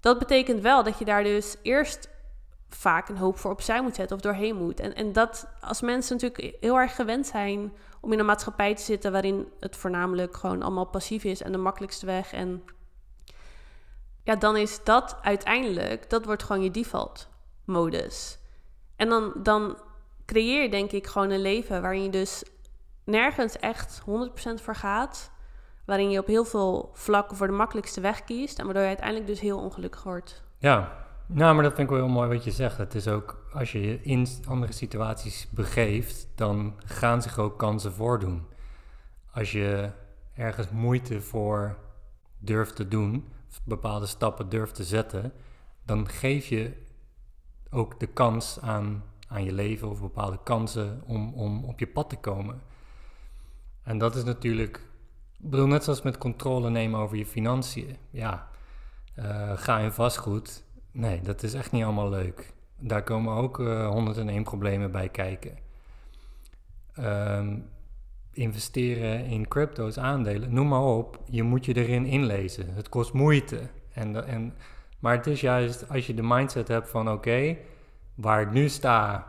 dat 0.00 0.18
betekent 0.18 0.60
wel 0.60 0.82
dat 0.82 0.98
je 0.98 1.04
daar 1.04 1.22
dus 1.22 1.56
eerst 1.62 2.08
vaak 2.68 3.08
een 3.08 3.16
hoop 3.16 3.38
voor 3.38 3.50
opzij 3.50 3.82
moet 3.82 3.94
zetten 3.94 4.16
of 4.16 4.22
doorheen 4.22 4.56
moet. 4.56 4.80
En, 4.80 4.94
en 4.94 5.12
dat 5.12 5.48
als 5.60 5.80
mensen 5.80 6.16
natuurlijk 6.16 6.56
heel 6.60 6.78
erg 6.78 6.94
gewend 6.94 7.26
zijn 7.26 7.72
om 8.00 8.12
in 8.12 8.18
een 8.18 8.26
maatschappij 8.26 8.74
te 8.74 8.82
zitten 8.82 9.12
waarin 9.12 9.48
het 9.60 9.76
voornamelijk 9.76 10.36
gewoon 10.36 10.62
allemaal 10.62 10.86
passief 10.86 11.24
is 11.24 11.42
en 11.42 11.52
de 11.52 11.58
makkelijkste 11.58 12.06
weg. 12.06 12.32
En 12.32 12.62
ja, 14.22 14.36
dan 14.36 14.56
is 14.56 14.84
dat 14.84 15.16
uiteindelijk, 15.22 16.10
dat 16.10 16.24
wordt 16.24 16.42
gewoon 16.42 16.62
je 16.62 16.70
default 16.70 17.28
modus. 17.64 18.38
En 18.96 19.08
dan, 19.08 19.32
dan 19.42 19.78
creëer 20.26 20.62
je 20.62 20.70
denk 20.70 20.92
ik 20.92 21.06
gewoon 21.06 21.30
een 21.30 21.42
leven 21.42 21.82
waarin 21.82 22.02
je 22.02 22.10
dus 22.10 22.44
nergens 23.04 23.58
echt 23.58 24.00
100% 24.00 24.04
voor 24.62 24.76
gaat. 24.76 25.32
Waarin 25.84 26.10
je 26.10 26.18
op 26.18 26.26
heel 26.26 26.44
veel 26.44 26.90
vlakken 26.92 27.36
voor 27.36 27.46
de 27.46 27.52
makkelijkste 27.52 28.00
weg 28.00 28.24
kiest. 28.24 28.58
En 28.58 28.64
waardoor 28.64 28.82
je 28.82 28.88
uiteindelijk 28.88 29.26
dus 29.26 29.40
heel 29.40 29.58
ongelukkig 29.58 30.02
wordt. 30.02 30.42
Ja, 30.58 31.06
nou, 31.26 31.54
maar 31.54 31.62
dat 31.62 31.74
vind 31.74 31.90
ik 31.90 31.96
wel 31.96 32.04
heel 32.04 32.14
mooi 32.14 32.28
wat 32.28 32.44
je 32.44 32.50
zegt. 32.50 32.78
Het 32.78 32.94
is 32.94 33.08
ook, 33.08 33.46
als 33.52 33.72
je 33.72 33.80
je 33.80 34.00
in 34.02 34.26
andere 34.48 34.72
situaties 34.72 35.48
begeeft, 35.50 36.28
dan 36.34 36.74
gaan 36.84 37.22
zich 37.22 37.38
ook 37.38 37.58
kansen 37.58 37.92
voordoen. 37.92 38.46
Als 39.32 39.52
je 39.52 39.90
ergens 40.34 40.68
moeite 40.70 41.20
voor 41.20 41.76
durft 42.38 42.76
te 42.76 42.88
doen, 42.88 43.28
bepaalde 43.64 44.06
stappen 44.06 44.48
durft 44.48 44.74
te 44.74 44.84
zetten, 44.84 45.32
dan 45.84 46.08
geef 46.08 46.46
je 46.46 46.72
ook 47.74 48.00
de 48.00 48.06
kans 48.06 48.60
aan, 48.60 49.04
aan 49.28 49.44
je 49.44 49.52
leven 49.52 49.90
of 49.90 50.00
bepaalde 50.00 50.38
kansen 50.44 51.02
om, 51.06 51.34
om 51.34 51.64
op 51.64 51.78
je 51.78 51.86
pad 51.86 52.10
te 52.10 52.16
komen. 52.16 52.60
En 53.82 53.98
dat 53.98 54.14
is 54.14 54.24
natuurlijk, 54.24 54.76
ik 55.38 55.50
bedoel, 55.50 55.66
net 55.66 55.84
zoals 55.84 56.02
met 56.02 56.18
controle 56.18 56.70
nemen 56.70 57.00
over 57.00 57.16
je 57.16 57.26
financiën. 57.26 57.96
Ja, 58.10 58.48
eh, 59.14 59.52
ga 59.54 59.78
in 59.78 59.92
vastgoed. 59.92 60.64
Nee, 60.92 61.20
dat 61.20 61.42
is 61.42 61.54
echt 61.54 61.72
niet 61.72 61.84
allemaal 61.84 62.08
leuk. 62.08 62.52
Daar 62.78 63.02
komen 63.02 63.34
ook 63.34 63.60
eh 63.60 63.88
101 63.88 64.42
problemen 64.42 64.90
bij 64.90 65.08
kijken. 65.08 65.58
Ehm, 66.94 67.58
investeren 68.32 69.24
in 69.24 69.48
crypto's, 69.48 69.98
aandelen, 69.98 70.52
noem 70.52 70.68
maar 70.68 70.82
op. 70.82 71.20
Je 71.30 71.42
moet 71.42 71.64
je 71.64 71.74
erin 71.74 72.06
inlezen. 72.06 72.74
Het 72.74 72.88
kost 72.88 73.12
moeite. 73.12 73.60
En, 73.92 74.26
en, 74.26 74.54
maar 75.04 75.16
het 75.16 75.26
is 75.26 75.40
juist 75.40 75.88
als 75.90 76.06
je 76.06 76.14
de 76.14 76.22
mindset 76.22 76.68
hebt 76.68 76.88
van 76.88 77.10
oké, 77.10 77.56
waar 78.14 78.40
ik 78.40 78.50
nu 78.50 78.68
sta, 78.68 79.26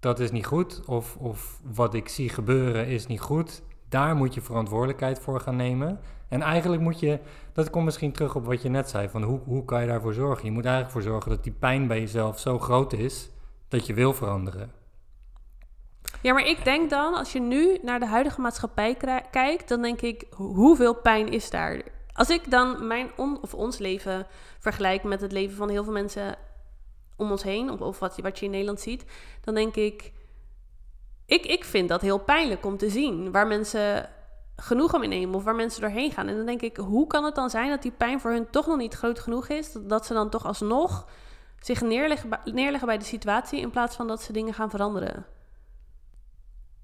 dat 0.00 0.20
is 0.20 0.30
niet 0.30 0.46
goed. 0.46 0.84
Of, 0.86 1.16
of 1.16 1.60
wat 1.64 1.94
ik 1.94 2.08
zie 2.08 2.28
gebeuren 2.28 2.86
is 2.86 3.06
niet 3.06 3.20
goed. 3.20 3.62
Daar 3.88 4.16
moet 4.16 4.34
je 4.34 4.40
verantwoordelijkheid 4.40 5.18
voor 5.18 5.40
gaan 5.40 5.56
nemen. 5.56 6.00
En 6.28 6.42
eigenlijk 6.42 6.82
moet 6.82 7.00
je, 7.00 7.18
dat 7.52 7.70
komt 7.70 7.84
misschien 7.84 8.12
terug 8.12 8.34
op 8.34 8.44
wat 8.44 8.62
je 8.62 8.68
net 8.68 8.88
zei, 8.88 9.08
van 9.08 9.22
hoe, 9.22 9.40
hoe 9.44 9.64
kan 9.64 9.80
je 9.80 9.86
daarvoor 9.86 10.12
zorgen? 10.14 10.44
Je 10.44 10.50
moet 10.50 10.64
eigenlijk 10.64 10.94
voor 10.94 11.02
zorgen 11.12 11.30
dat 11.30 11.42
die 11.44 11.52
pijn 11.52 11.86
bij 11.86 12.00
jezelf 12.00 12.38
zo 12.38 12.58
groot 12.58 12.92
is 12.92 13.30
dat 13.68 13.86
je 13.86 13.94
wil 13.94 14.14
veranderen. 14.14 14.72
Ja, 16.22 16.32
maar 16.32 16.46
ik 16.46 16.64
denk 16.64 16.90
dan, 16.90 17.14
als 17.14 17.32
je 17.32 17.40
nu 17.40 17.78
naar 17.82 18.00
de 18.00 18.06
huidige 18.06 18.40
maatschappij 18.40 18.96
kijkt, 19.30 19.68
dan 19.68 19.82
denk 19.82 20.00
ik, 20.00 20.26
ho- 20.30 20.54
hoeveel 20.54 20.94
pijn 20.94 21.28
is 21.28 21.50
daar? 21.50 21.82
Als 22.18 22.30
ik 22.30 22.50
dan 22.50 22.86
mijn 22.86 23.10
of 23.16 23.54
ons 23.54 23.78
leven 23.78 24.26
vergelijk 24.58 25.02
met 25.02 25.20
het 25.20 25.32
leven 25.32 25.56
van 25.56 25.68
heel 25.68 25.84
veel 25.84 25.92
mensen 25.92 26.36
om 27.16 27.30
ons 27.30 27.42
heen, 27.42 27.70
of, 27.70 27.80
of 27.80 27.98
wat, 27.98 28.16
je- 28.16 28.44
in 28.44 28.50
Nederland 28.50 28.80
ziet, 28.80 29.04
dan 29.44 29.54
denk 29.54 29.76
ik, 29.76 30.12
ik, 31.26 31.46
ik 31.46 31.64
vind 31.64 31.88
dat 31.88 32.00
heel 32.00 32.18
pijnlijk 32.18 32.66
om 32.66 32.76
te 32.76 32.90
zien, 32.90 33.32
waar 33.32 33.46
mensen 33.46 34.10
genoegen 34.56 35.00
mee 35.00 35.08
nemen 35.08 35.34
of 35.34 35.44
waar 35.44 35.54
mensen 35.54 35.80
doorheen 35.80 36.10
gaan. 36.10 36.28
En 36.28 36.36
dan 36.36 36.46
denk 36.46 36.62
ik, 36.62 36.76
hoe 36.76 37.06
kan 37.06 37.24
het 37.24 37.34
dan 37.34 37.50
zijn 37.50 37.70
dat 37.70 37.82
die 37.82 37.90
pijn 37.90 38.20
voor 38.20 38.30
hun 38.30 38.50
toch 38.50 38.66
nog 38.66 38.76
niet 38.76 38.94
groot 38.94 39.18
genoeg 39.18 39.48
is, 39.48 39.72
dat, 39.72 39.88
dat 39.88 40.06
ze 40.06 40.14
dan 40.14 40.30
toch 40.30 40.46
alsnog 40.46 41.08
zich 41.60 41.80
neerleggen, 41.80 42.40
neerleggen 42.44 42.86
bij 42.88 42.98
de 42.98 43.04
situatie 43.04 43.60
in 43.60 43.70
plaats 43.70 43.96
van 43.96 44.06
dat 44.06 44.22
ze 44.22 44.32
dingen 44.32 44.54
gaan 44.54 44.70
veranderen? 44.70 45.26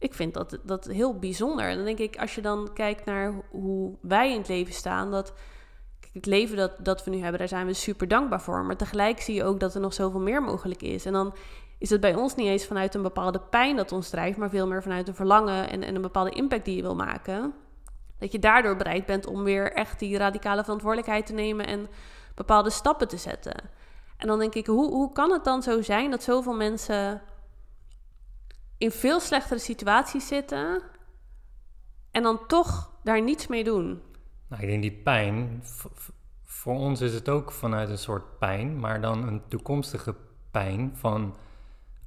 Ik 0.04 0.14
vind 0.14 0.34
dat, 0.34 0.58
dat 0.62 0.84
heel 0.84 1.18
bijzonder. 1.18 1.68
En 1.68 1.76
dan 1.76 1.84
denk 1.84 1.98
ik, 1.98 2.16
als 2.16 2.34
je 2.34 2.42
dan 2.42 2.70
kijkt 2.74 3.04
naar 3.04 3.34
hoe 3.50 3.96
wij 4.00 4.30
in 4.32 4.38
het 4.38 4.48
leven 4.48 4.74
staan, 4.74 5.10
dat 5.10 5.32
het 6.12 6.26
leven 6.26 6.56
dat, 6.56 6.72
dat 6.78 7.04
we 7.04 7.10
nu 7.10 7.18
hebben, 7.18 7.38
daar 7.38 7.48
zijn 7.48 7.66
we 7.66 7.72
super 7.72 8.08
dankbaar 8.08 8.40
voor. 8.40 8.64
Maar 8.64 8.76
tegelijk 8.76 9.20
zie 9.20 9.34
je 9.34 9.44
ook 9.44 9.60
dat 9.60 9.74
er 9.74 9.80
nog 9.80 9.94
zoveel 9.94 10.20
meer 10.20 10.42
mogelijk 10.42 10.82
is. 10.82 11.04
En 11.04 11.12
dan 11.12 11.34
is 11.78 11.90
het 11.90 12.00
bij 12.00 12.14
ons 12.14 12.34
niet 12.34 12.46
eens 12.46 12.66
vanuit 12.66 12.94
een 12.94 13.02
bepaalde 13.02 13.40
pijn 13.40 13.76
dat 13.76 13.92
ons 13.92 14.10
drijft, 14.10 14.38
maar 14.38 14.50
veel 14.50 14.66
meer 14.66 14.82
vanuit 14.82 15.08
een 15.08 15.14
verlangen 15.14 15.70
en, 15.70 15.82
en 15.82 15.94
een 15.94 16.02
bepaalde 16.02 16.30
impact 16.30 16.64
die 16.64 16.76
je 16.76 16.82
wil 16.82 16.94
maken. 16.94 17.54
Dat 18.18 18.32
je 18.32 18.38
daardoor 18.38 18.76
bereid 18.76 19.06
bent 19.06 19.26
om 19.26 19.44
weer 19.44 19.72
echt 19.72 19.98
die 19.98 20.18
radicale 20.18 20.62
verantwoordelijkheid 20.62 21.26
te 21.26 21.32
nemen 21.32 21.66
en 21.66 21.88
bepaalde 22.34 22.70
stappen 22.70 23.08
te 23.08 23.16
zetten. 23.16 23.54
En 24.16 24.26
dan 24.26 24.38
denk 24.38 24.54
ik, 24.54 24.66
hoe, 24.66 24.90
hoe 24.90 25.12
kan 25.12 25.32
het 25.32 25.44
dan 25.44 25.62
zo 25.62 25.82
zijn 25.82 26.10
dat 26.10 26.22
zoveel 26.22 26.54
mensen 26.54 27.22
in 28.84 28.90
veel 28.90 29.20
slechtere 29.20 29.60
situaties 29.60 30.26
zitten 30.26 30.82
en 32.10 32.22
dan 32.22 32.46
toch 32.46 32.90
daar 33.02 33.22
niets 33.22 33.46
mee 33.46 33.64
doen? 33.64 34.02
Nou, 34.48 34.62
ik 34.62 34.68
denk 34.68 34.82
die 34.82 35.02
pijn, 35.02 35.64
voor 36.42 36.74
ons 36.74 37.00
is 37.00 37.14
het 37.14 37.28
ook 37.28 37.52
vanuit 37.52 37.88
een 37.88 37.98
soort 37.98 38.38
pijn, 38.38 38.80
maar 38.80 39.00
dan 39.00 39.28
een 39.28 39.42
toekomstige 39.48 40.14
pijn 40.50 40.96
van 40.96 41.36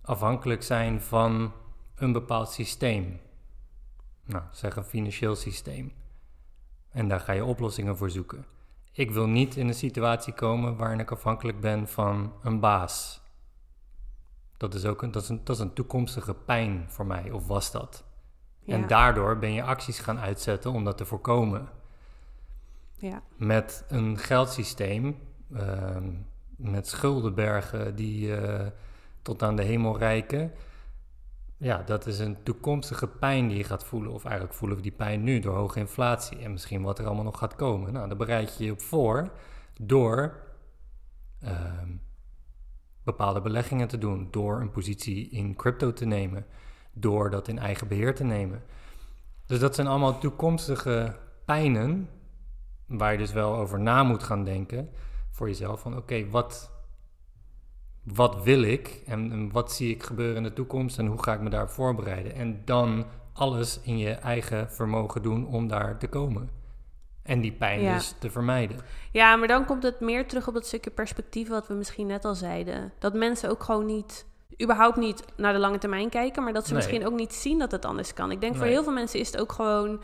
afhankelijk 0.02 0.64
zijn 0.64 1.02
van 1.02 1.52
een 1.96 2.12
bepaald 2.12 2.50
systeem. 2.50 3.20
Nou, 4.26 4.44
zeg 4.52 4.76
een 4.76 4.84
financieel 4.84 5.36
systeem. 5.36 5.94
En 6.90 7.08
daar 7.08 7.20
ga 7.20 7.32
je 7.32 7.46
oplossingen 7.46 7.98
voor 7.98 8.10
zoeken. 8.10 8.46
Ik 8.92 9.12
wil 9.12 9.28
niet 9.28 9.56
in 9.56 9.68
een 9.68 9.74
situatie 9.74 10.34
komen 10.34 10.78
waarin 10.78 11.00
ik 11.00 11.12
afhankelijk 11.12 11.60
ben 11.60 11.88
van 11.88 12.34
een 12.44 12.60
baas. 12.60 13.22
Dat 14.58 14.74
is 14.74 14.86
ook 14.86 15.02
een, 15.02 15.12
dat 15.12 15.24
is 15.24 15.30
een, 15.30 15.42
dat 15.44 15.56
is 15.56 15.62
een 15.62 15.74
toekomstige 15.74 16.34
pijn 16.34 16.86
voor 16.88 17.06
mij, 17.06 17.32
of 17.32 17.48
was 17.48 17.72
dat? 17.72 18.06
En 18.66 18.88
daardoor 18.88 19.40
ben 19.40 19.54
je 19.54 19.64
acties 19.64 20.00
gaan 20.00 20.20
uitzetten 20.20 20.72
om 20.72 20.84
dat 20.84 20.98
te 20.98 21.06
voorkomen. 21.06 21.70
Ja. 22.96 23.22
Met 23.36 23.86
een 23.88 24.18
geldsysteem, 24.18 25.18
uh, 25.52 25.98
met 26.56 26.88
schuldenbergen 26.88 27.96
die 27.96 28.28
uh, 28.28 28.66
tot 29.22 29.44
aan 29.44 29.56
de 29.56 29.64
hemel 29.64 29.98
reiken. 29.98 30.52
Ja, 31.58 31.84
dat 31.84 32.06
is 32.06 32.20
een 32.20 32.44
toekomstige 32.44 33.08
pijn 33.08 33.48
die 33.48 33.58
je 33.58 33.64
gaat 33.64 33.84
voelen. 33.84 34.12
Of 34.12 34.26
eigenlijk 34.26 34.56
voelen 34.56 34.78
we 34.78 34.84
die 34.84 34.92
pijn 34.92 35.24
nu 35.24 35.40
door 35.40 35.56
hoge 35.56 35.80
inflatie 35.80 36.38
en 36.38 36.52
misschien 36.52 36.82
wat 36.82 37.00
er 37.00 37.06
allemaal 37.06 37.24
nog 37.24 37.38
gaat 37.38 37.56
komen. 37.56 37.94
Nou, 37.94 38.08
daar 38.08 38.18
bereid 38.18 38.58
je 38.58 38.66
je 38.66 38.72
op 38.72 38.82
voor 38.82 39.32
door 39.82 40.38
uh, 41.44 41.52
bepaalde 43.08 43.42
beleggingen 43.42 43.88
te 43.88 43.98
doen, 43.98 44.28
door 44.32 44.62
een 44.62 44.72
positie 44.72 45.30
in 45.30 45.56
crypto 45.56 45.94
te 45.94 46.06
nemen, 46.06 46.46
door 46.94 47.30
dat 47.30 47.48
in 47.48 47.60
eigen 47.60 47.88
beheer 47.88 48.16
te 48.16 48.24
nemen. 48.24 48.64
Dus 49.46 49.60
dat 49.60 49.76
zijn 49.76 49.88
allemaal 49.88 50.20
toekomstige 50.20 51.16
pijnen 51.46 52.10
waar 52.88 53.12
je 53.12 53.18
dus 53.18 53.32
wel 53.32 53.56
over 53.56 53.80
na 53.80 54.04
moet 54.04 54.24
gaan 54.24 54.44
denken 54.44 54.90
voor 55.32 55.48
jezelf. 55.48 55.82
Van 55.82 55.98
oké, 55.98 56.30
wat, 56.30 56.72
wat 58.04 58.44
wil 58.44 58.62
ik 58.62 59.02
en, 59.06 59.32
en, 59.32 59.52
wat 59.52 59.72
zie 59.72 59.94
ik 59.94 60.04
gebeuren 60.04 60.38
in 60.38 60.44
de 60.44 60.54
toekomst 60.54 61.00
en 61.00 61.08
hoe 61.08 61.24
ga 61.24 61.34
ik 61.34 61.42
me 61.42 61.50
daar 61.50 61.70
voorbereiden? 61.70 62.34
En 62.34 62.62
dan 62.66 63.06
alles 63.34 63.80
in 63.82 63.98
je 63.98 64.12
eigen 64.12 64.72
vermogen 64.72 65.22
doen 65.22 65.48
om 65.48 65.68
daar 65.68 65.98
te 65.98 66.08
komen. 66.08 66.57
En 67.28 67.42
die 67.42 67.52
pijn 67.52 67.94
dus 67.94 68.14
te 68.20 68.30
vermijden. 68.30 68.78
Ja, 69.12 69.36
maar 69.36 69.48
dan 69.48 69.66
komt 69.66 69.84
het 69.84 70.00
meer 70.00 70.28
terug 70.28 70.48
op 70.48 70.54
dat 70.54 70.66
stukje 70.66 70.92
perspectief 70.92 71.48
wat 71.48 71.68
we 71.68 71.74
misschien 71.74 72.08
net 72.08 72.26
al 72.26 72.36
zeiden. 72.36 72.92
Dat 73.00 73.14
mensen 73.14 73.50
ook 73.50 73.64
gewoon 73.64 73.86
niet, 73.86 74.26
überhaupt 74.62 74.98
niet 74.98 75.24
naar 75.36 75.54
de 75.54 75.60
lange 75.60 75.78
termijn 75.78 76.10
kijken, 76.10 76.44
maar 76.44 76.54
dat 76.54 76.68
ze 76.68 76.74
misschien 76.74 77.06
ook 77.06 77.14
niet 77.14 77.34
zien 77.34 77.60
dat 77.60 77.72
het 77.72 77.86
anders 77.86 78.14
kan. 78.14 78.32
Ik 78.32 78.42
denk 78.42 78.56
voor 78.56 78.66
heel 78.66 78.84
veel 78.84 78.94
mensen 78.94 79.20
is 79.20 79.32
het 79.32 79.42
ook 79.42 79.52
gewoon, 79.52 80.02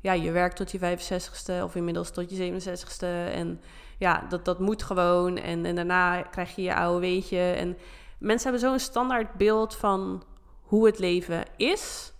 ja, 0.00 0.12
je 0.12 0.30
werkt 0.30 0.56
tot 0.56 0.70
je 0.70 0.78
65ste 0.78 1.62
of 1.62 1.74
inmiddels 1.74 2.10
tot 2.10 2.30
je 2.30 2.52
67ste 2.52 3.32
en 3.32 3.60
ja, 3.98 4.26
dat, 4.28 4.44
dat 4.44 4.58
moet 4.58 4.82
gewoon. 4.82 5.36
En, 5.36 5.64
en 5.64 5.74
daarna 5.74 6.22
krijg 6.22 6.54
je 6.54 6.62
je 6.62 6.74
oude 6.74 7.00
weetje. 7.00 7.38
En 7.38 7.76
mensen 8.18 8.50
hebben 8.50 8.68
zo'n 8.68 8.78
standaard 8.78 9.32
beeld 9.34 9.74
van 9.74 10.22
hoe 10.60 10.86
het 10.86 10.98
leven 10.98 11.44
is. 11.56 12.12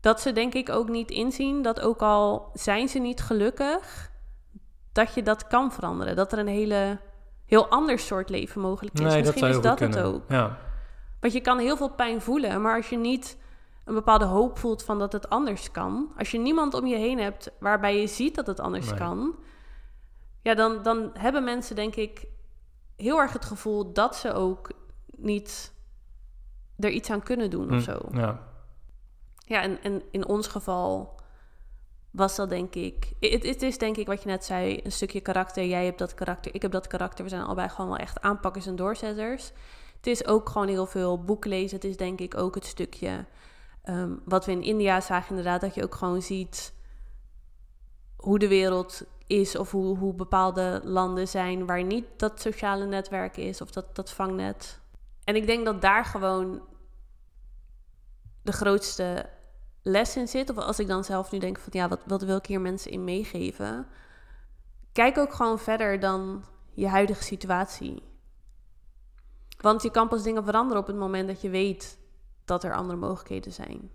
Dat 0.00 0.20
ze 0.20 0.32
denk 0.32 0.54
ik 0.54 0.68
ook 0.68 0.88
niet 0.88 1.10
inzien 1.10 1.62
dat 1.62 1.80
ook 1.80 2.02
al 2.02 2.50
zijn 2.52 2.88
ze 2.88 2.98
niet 2.98 3.20
gelukkig, 3.20 4.10
dat 4.92 5.14
je 5.14 5.22
dat 5.22 5.46
kan 5.46 5.72
veranderen. 5.72 6.16
Dat 6.16 6.32
er 6.32 6.38
een 6.38 6.46
hele, 6.46 6.98
heel 7.44 7.68
ander 7.68 7.98
soort 7.98 8.28
leven 8.28 8.60
mogelijk 8.60 8.94
is. 8.94 9.00
Nee, 9.00 9.22
Misschien 9.22 9.42
dat 9.42 9.56
is 9.56 9.62
dat 9.62 9.78
het 9.78 9.98
ook. 9.98 10.22
Ja. 10.28 10.58
Want 11.20 11.32
je 11.32 11.40
kan 11.40 11.58
heel 11.58 11.76
veel 11.76 11.90
pijn 11.90 12.20
voelen, 12.20 12.62
maar 12.62 12.76
als 12.76 12.88
je 12.88 12.96
niet 12.96 13.38
een 13.84 13.94
bepaalde 13.94 14.24
hoop 14.24 14.58
voelt 14.58 14.84
van 14.84 14.98
dat 14.98 15.12
het 15.12 15.28
anders 15.28 15.70
kan. 15.70 16.12
Als 16.16 16.30
je 16.30 16.38
niemand 16.38 16.74
om 16.74 16.86
je 16.86 16.96
heen 16.96 17.18
hebt 17.18 17.50
waarbij 17.60 18.00
je 18.00 18.06
ziet 18.06 18.34
dat 18.34 18.46
het 18.46 18.60
anders 18.60 18.94
kan, 18.94 19.36
ja, 20.42 20.54
dan, 20.54 20.82
dan 20.82 21.10
hebben 21.12 21.44
mensen 21.44 21.76
denk 21.76 21.96
ik 21.96 22.26
heel 22.96 23.20
erg 23.20 23.32
het 23.32 23.44
gevoel 23.44 23.92
dat 23.92 24.16
ze 24.16 24.32
ook 24.32 24.70
niet 25.06 25.72
er 26.78 26.90
iets 26.90 27.10
aan 27.10 27.22
kunnen 27.22 27.50
doen 27.50 27.64
of 27.64 27.84
hm, 27.84 27.92
zo. 27.92 27.98
Ja, 28.12 28.47
ja 29.48 29.62
en, 29.62 30.02
in 30.10 30.26
ons 30.26 30.46
geval 30.46 31.16
was 32.10 32.36
dat 32.36 32.48
denk 32.48 32.74
ik... 32.74 33.12
Het, 33.20 33.46
het 33.46 33.62
is 33.62 33.78
denk 33.78 33.96
ik 33.96 34.06
wat 34.06 34.22
je 34.22 34.28
net 34.28 34.44
zei, 34.44 34.80
een 34.82 34.92
stukje 34.92 35.20
karakter. 35.20 35.64
Jij 35.64 35.84
hebt 35.84 35.98
dat 35.98 36.14
karakter, 36.14 36.54
ik 36.54 36.62
heb 36.62 36.72
dat 36.72 36.86
karakter. 36.86 37.24
We 37.24 37.30
zijn 37.30 37.42
allebei 37.42 37.68
gewoon 37.68 37.90
wel 37.90 37.98
echt 37.98 38.20
aanpakkers 38.20 38.66
en 38.66 38.76
doorzetters. 38.76 39.52
Het 39.96 40.06
is 40.06 40.26
ook 40.26 40.48
gewoon 40.48 40.68
heel 40.68 40.86
veel 40.86 41.24
boek 41.24 41.44
lezen. 41.44 41.76
Het 41.76 41.84
is 41.84 41.96
denk 41.96 42.20
ik 42.20 42.36
ook 42.36 42.54
het 42.54 42.66
stukje... 42.66 43.26
Ehm, 43.82 44.12
wat 44.24 44.46
we 44.46 44.52
in 44.52 44.62
India 44.62 45.00
zagen 45.00 45.28
inderdaad, 45.28 45.60
dat 45.60 45.74
je 45.74 45.84
ook 45.84 45.94
gewoon 45.94 46.22
ziet 46.22 46.74
hoe 48.16 48.38
de 48.38 48.48
wereld 48.48 49.02
is 49.26 49.56
of 49.56 49.70
hoe, 49.70 49.98
hoe 49.98 50.14
bepaalde 50.14 50.80
landen 50.84 51.28
zijn 51.28 51.66
waar 51.66 51.84
niet 51.84 52.04
dat 52.16 52.40
sociale 52.40 52.86
netwerk 52.86 53.36
is 53.36 53.60
of 53.60 53.70
dat, 53.70 53.96
dat 53.96 54.10
vangnet. 54.10 54.80
En 55.24 55.36
ik 55.36 55.46
denk 55.46 55.64
dat 55.64 55.80
daar 55.80 56.04
gewoon 56.04 56.62
de 58.42 58.52
grootste 58.52 59.26
les 59.82 60.16
in 60.16 60.28
zit. 60.28 60.50
Of 60.50 60.56
als 60.56 60.78
ik 60.78 60.86
dan 60.86 61.04
zelf 61.04 61.30
nu 61.30 61.38
denk 61.38 61.58
van 61.58 61.72
ja, 61.72 61.88
wat, 61.88 62.00
wat 62.06 62.22
wil 62.22 62.36
ik 62.36 62.46
hier 62.46 62.60
mensen 62.60 62.90
in 62.90 63.04
meegeven? 63.04 63.86
Kijk 64.92 65.18
ook 65.18 65.32
gewoon 65.32 65.58
verder 65.58 66.00
dan 66.00 66.44
je 66.74 66.88
huidige 66.88 67.22
situatie. 67.22 68.02
Want 69.60 69.82
je 69.82 69.90
kan 69.90 70.08
pas 70.08 70.22
dingen 70.22 70.44
veranderen 70.44 70.82
op 70.82 70.86
het 70.86 70.96
moment 70.96 71.28
dat 71.28 71.40
je 71.40 71.50
weet 71.50 71.98
dat 72.44 72.64
er 72.64 72.74
andere 72.74 72.98
mogelijkheden 72.98 73.52
zijn. 73.52 73.90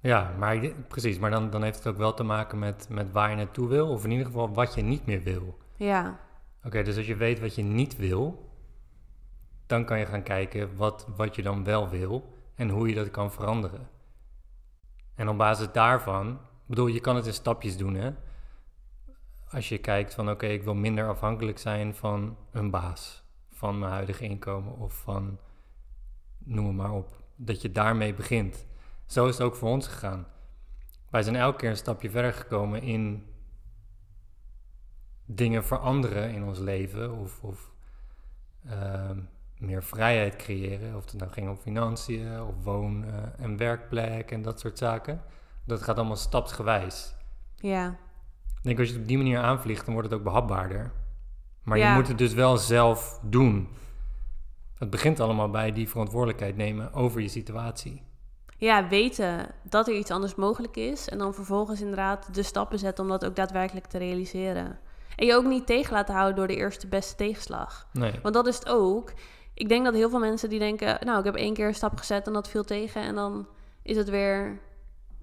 Ja, 0.00 0.34
maar 0.38 0.58
precies. 0.88 1.18
Maar 1.18 1.30
dan, 1.30 1.50
dan 1.50 1.62
heeft 1.62 1.78
het 1.78 1.86
ook 1.86 1.96
wel 1.96 2.14
te 2.14 2.22
maken 2.22 2.58
met, 2.58 2.86
met 2.90 3.12
waar 3.12 3.30
je 3.30 3.36
naartoe 3.36 3.68
wil. 3.68 3.88
Of 3.88 4.04
in 4.04 4.10
ieder 4.10 4.26
geval 4.26 4.54
wat 4.54 4.74
je 4.74 4.82
niet 4.82 5.06
meer 5.06 5.22
wil. 5.22 5.58
Ja. 5.76 6.20
Oké, 6.64 6.82
dus 6.82 6.96
als 6.96 7.06
je 7.06 7.16
weet 7.16 7.40
wat 7.40 7.54
je 7.54 7.62
niet 7.62 7.96
wil, 7.96 8.50
dan 9.66 9.84
kan 9.84 9.98
je 9.98 10.06
gaan 10.06 10.22
kijken 10.22 10.76
wat, 10.76 11.06
wat 11.16 11.34
je 11.34 11.42
dan 11.42 11.64
wel 11.64 11.88
wil 11.88 12.32
en 12.54 12.68
hoe 12.68 12.88
je 12.88 12.94
dat 12.94 13.10
kan 13.10 13.32
veranderen. 13.32 13.88
En 15.14 15.28
op 15.28 15.36
basis 15.36 15.72
daarvan, 15.72 16.38
bedoel, 16.66 16.86
je 16.86 17.00
kan 17.00 17.16
het 17.16 17.26
in 17.26 17.32
stapjes 17.32 17.76
doen, 17.76 17.94
hè? 17.94 18.10
Als 19.50 19.68
je 19.68 19.78
kijkt 19.78 20.14
van, 20.14 20.30
oké, 20.30 20.46
ik 20.46 20.62
wil 20.62 20.74
minder 20.74 21.08
afhankelijk 21.08 21.58
zijn 21.58 21.94
van 21.94 22.36
een 22.50 22.70
baas, 22.70 23.22
van 23.50 23.78
mijn 23.78 23.92
huidige 23.92 24.24
inkomen 24.24 24.78
of 24.78 24.94
van, 24.94 25.38
noem 26.38 26.74
maar 26.74 26.92
op, 26.92 27.22
dat 27.36 27.62
je 27.62 27.70
daarmee 27.70 28.14
begint. 28.14 28.66
Zo 29.06 29.26
is 29.26 29.38
het 29.38 29.46
ook 29.46 29.54
voor 29.54 29.68
ons 29.68 29.86
gegaan. 29.86 30.26
Wij 31.10 31.22
zijn 31.22 31.36
elke 31.36 31.58
keer 31.58 31.70
een 31.70 31.76
stapje 31.76 32.10
verder 32.10 32.32
gekomen 32.32 32.82
in 32.82 33.26
dingen 35.24 35.64
veranderen 35.64 36.30
in 36.30 36.44
ons 36.44 36.58
leven 36.58 37.12
of, 37.12 37.42
of 37.42 37.72
ehm, 38.64 39.18
meer 39.58 39.82
vrijheid 39.82 40.36
creëren. 40.36 40.96
Of 40.96 41.04
het 41.04 41.14
nou 41.14 41.30
ging 41.30 41.48
om 41.48 41.56
financiën 41.56 42.42
of 42.42 42.54
woon- 42.62 43.04
en 43.38 43.56
werkplek 43.56 44.30
en 44.30 44.42
dat 44.42 44.60
soort 44.60 44.78
zaken. 44.78 45.22
Dat 45.64 45.82
gaat 45.82 45.96
allemaal 45.96 46.16
stapsgewijs. 46.16 47.14
Ja. 47.56 47.88
Ik 48.46 48.62
denk 48.62 48.78
als 48.78 48.86
je 48.86 48.92
het 48.92 49.02
op 49.02 49.08
die 49.08 49.16
manier 49.16 49.38
aanvliegt, 49.38 49.84
dan 49.84 49.94
wordt 49.94 50.10
het 50.10 50.18
ook 50.18 50.24
behapbaarder. 50.24 50.92
Maar 51.62 51.78
je 51.78 51.94
moet 51.94 52.08
het 52.08 52.18
dus 52.18 52.32
wel 52.32 52.56
zelf 52.56 53.20
doen. 53.22 53.68
Het 54.78 54.90
begint 54.90 55.20
allemaal 55.20 55.50
bij 55.50 55.72
die 55.72 55.88
verantwoordelijkheid 55.88 56.56
nemen 56.56 56.92
over 56.92 57.20
je 57.20 57.28
situatie 57.28 58.02
ja, 58.56 58.88
weten 58.88 59.46
dat 59.62 59.88
er 59.88 59.94
iets 59.94 60.10
anders 60.10 60.34
mogelijk 60.34 60.76
is. 60.76 61.08
En 61.08 61.18
dan 61.18 61.34
vervolgens 61.34 61.80
inderdaad 61.80 62.34
de 62.34 62.42
stappen 62.42 62.78
zetten 62.78 63.04
om 63.04 63.10
dat 63.10 63.24
ook 63.24 63.36
daadwerkelijk 63.36 63.86
te 63.86 63.98
realiseren. 63.98 64.78
En 65.16 65.26
je 65.26 65.34
ook 65.34 65.44
niet 65.44 65.66
tegen 65.66 65.92
laten 65.92 66.14
houden 66.14 66.36
door 66.36 66.46
de 66.46 66.56
eerste 66.56 66.86
beste 66.86 67.14
tegenslag. 67.14 67.86
Nee. 67.92 68.12
Want 68.22 68.34
dat 68.34 68.46
is 68.46 68.54
het 68.54 68.68
ook. 68.68 69.12
Ik 69.54 69.68
denk 69.68 69.84
dat 69.84 69.94
heel 69.94 70.10
veel 70.10 70.18
mensen 70.18 70.48
die 70.48 70.58
denken... 70.58 70.98
nou, 71.00 71.18
ik 71.18 71.24
heb 71.24 71.34
één 71.34 71.54
keer 71.54 71.66
een 71.66 71.74
stap 71.74 71.96
gezet 71.96 72.26
en 72.26 72.32
dat 72.32 72.48
viel 72.48 72.64
tegen... 72.64 73.02
en 73.02 73.14
dan 73.14 73.46
is 73.82 73.96
het 73.96 74.08
weer 74.08 74.60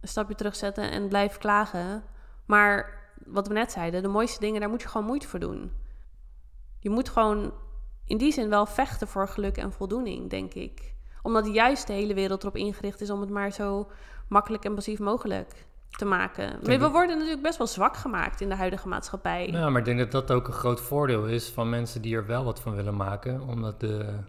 een 0.02 0.08
stapje 0.08 0.36
terugzetten 0.36 0.92
en 0.92 1.08
blijven 1.08 1.40
klagen. 1.40 2.04
Maar 2.46 3.00
wat 3.26 3.48
we 3.48 3.54
net 3.54 3.72
zeiden, 3.72 4.02
de 4.02 4.08
mooiste 4.08 4.40
dingen... 4.40 4.60
daar 4.60 4.70
moet 4.70 4.82
je 4.82 4.88
gewoon 4.88 5.08
moeite 5.08 5.28
voor 5.28 5.40
doen. 5.40 5.72
Je 6.80 6.90
moet 6.90 7.10
gewoon 7.10 7.54
in 8.06 8.18
die 8.18 8.32
zin 8.32 8.50
wel 8.50 8.66
vechten 8.66 9.08
voor 9.08 9.28
geluk 9.28 9.58
en 9.58 9.72
voldoening, 9.72 10.30
denk 10.30 10.54
ik 10.54 10.92
omdat 11.22 11.54
juist 11.54 11.88
de 11.88 11.94
hele 11.94 12.14
wereld 12.14 12.42
erop 12.42 12.56
ingericht 12.56 13.02
is 13.02 13.10
om 13.10 13.22
het 13.22 13.30
maar 13.30 13.52
zo 13.52 13.88
makkelijk 14.28 14.66
en 14.66 14.76
passief 14.76 15.00
mogelijk 15.00 15.66
te 15.98 16.06
maken. 16.06 16.60
Maar 16.64 16.80
we 16.80 16.90
worden 16.90 17.18
natuurlijk 17.18 17.42
best 17.42 17.58
wel 17.58 17.68
zwak 17.68 17.98
gemaakt 17.98 18.42
in 18.42 18.50
de 18.50 18.56
huidige 18.56 18.88
maatschappij. 18.88 19.48
Ja, 19.48 19.70
maar 19.70 19.80
ik 19.80 19.86
denk 19.86 20.00
dat 20.00 20.12
dat 20.12 20.32
ook 20.32 20.48
een 20.48 20.54
groot 20.54 20.82
voordeel 20.82 21.26
is 21.26 21.50
van 21.50 21.70
mensen 21.70 22.02
die 22.02 22.16
er 22.16 22.26
wel 22.26 22.44
wat 22.44 22.60
van 22.60 22.76
willen 22.76 22.96
maken. 22.96 23.42
Omdat 23.42 23.80
de 23.80 24.20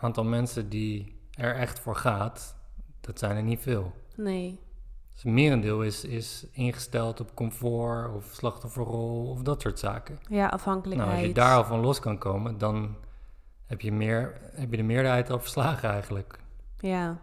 aantal 0.00 0.24
mensen 0.24 0.68
die 0.68 1.20
er 1.30 1.54
echt 1.54 1.78
voor 1.78 1.96
gaat, 1.96 2.56
dat 3.00 3.18
zijn 3.18 3.36
er 3.36 3.42
niet 3.42 3.60
veel. 3.60 3.92
Nee. 4.16 4.58
Dus 5.12 5.22
het 5.22 5.32
merendeel 5.32 5.82
is, 5.82 6.04
is 6.04 6.46
ingesteld 6.52 7.20
op 7.20 7.34
comfort 7.34 8.14
of 8.14 8.24
slachtofferrol 8.32 9.30
of 9.30 9.42
dat 9.42 9.60
soort 9.60 9.78
zaken. 9.78 10.18
Ja, 10.28 10.46
afhankelijkheid. 10.46 11.10
Nou, 11.10 11.20
als 11.20 11.28
je 11.28 11.34
daar 11.34 11.56
al 11.56 11.64
van 11.64 11.80
los 11.80 12.00
kan 12.00 12.18
komen, 12.18 12.58
dan 12.58 12.96
heb 13.66 13.80
je, 13.80 13.92
meer, 13.92 14.40
heb 14.52 14.70
je 14.70 14.76
de 14.76 14.82
meerderheid 14.82 15.30
al 15.30 15.40
verslagen 15.40 15.90
eigenlijk. 15.90 16.38
Ja. 16.78 17.20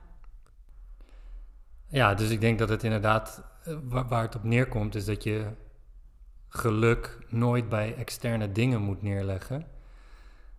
Ja, 1.88 2.13
dus 2.13 2.30
ik 2.30 2.41
denk 2.41 2.60
dat 2.60 2.69
het 2.69 2.84
inderdaad, 2.84 3.43
eh, 3.63 3.78
waar, 3.84 4.21
het 4.21 4.36
op 4.36 4.43
neerkomt, 4.43 4.95
is 4.95 5.06
dat 5.06 5.23
je 5.23 5.45
geluk 6.47 7.17
nooit 7.30 7.69
bij 7.69 7.95
externe 7.95 8.52
dingen 8.52 8.82
moet 8.82 9.02
neerleggen. 9.02 9.67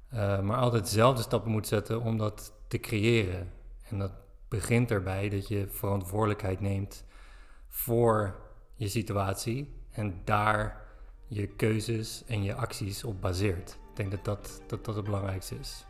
eh, 0.09 0.41
maar 0.41 0.57
altijd 0.57 0.89
zelf 0.89 1.17
de 1.17 1.23
stappen 1.23 1.51
moet 1.51 1.67
zetten 1.67 2.03
om 2.03 2.17
dat 2.17 2.53
te 2.69 2.79
creëren. 2.79 3.53
En 3.89 3.99
dat 3.99 4.13
begint 4.49 4.91
erbij 4.91 5.29
dat 5.29 5.49
je 5.49 5.67
verantwoordelijkheid 5.71 6.61
neemt 6.61 7.05
voor 7.69 8.35
je 8.75 8.89
situatie 8.89 9.75
en 9.91 10.21
daar 10.25 10.83
je 11.27 11.47
keuzes 11.47 12.25
en 12.27 12.43
je 12.43 12.55
acties 12.55 13.05
op 13.05 13.21
baseert. 13.21 13.79
Ik 13.91 13.97
denk 13.97 14.11
dat 14.11 14.25
dat, 14.25 14.63
dat, 14.67 14.85
dat 14.85 14.95
het 14.95 15.05
belangrijkste 15.05 15.55
is. 15.59 15.87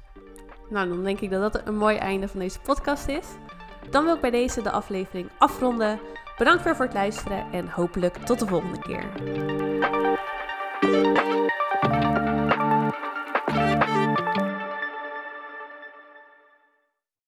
Nou, 0.71 0.89
dan 0.89 1.05
denk 1.05 1.21
ik 1.21 1.31
dat 1.31 1.53
dat 1.53 1.67
een 1.67 1.77
mooi 1.77 1.97
einde 1.97 2.29
van 2.29 2.41
deze 2.41 2.61
podcast 2.61 3.09
is. 3.09 3.27
Dan 3.91 4.05
wil 4.05 4.15
ik 4.15 4.21
bij 4.21 4.31
deze 4.31 4.63
de 4.63 4.71
aflevering 4.71 5.31
afronden. 5.39 6.01
Bedankt 6.39 6.65
weer 6.65 6.77
voor 6.77 6.85
het 6.85 6.95
luisteren 6.95 7.47
en 7.53 7.69
hopelijk 7.69 8.17
tot 8.17 8.39
de 8.39 8.47
volgende 8.47 8.79
keer. 8.79 9.07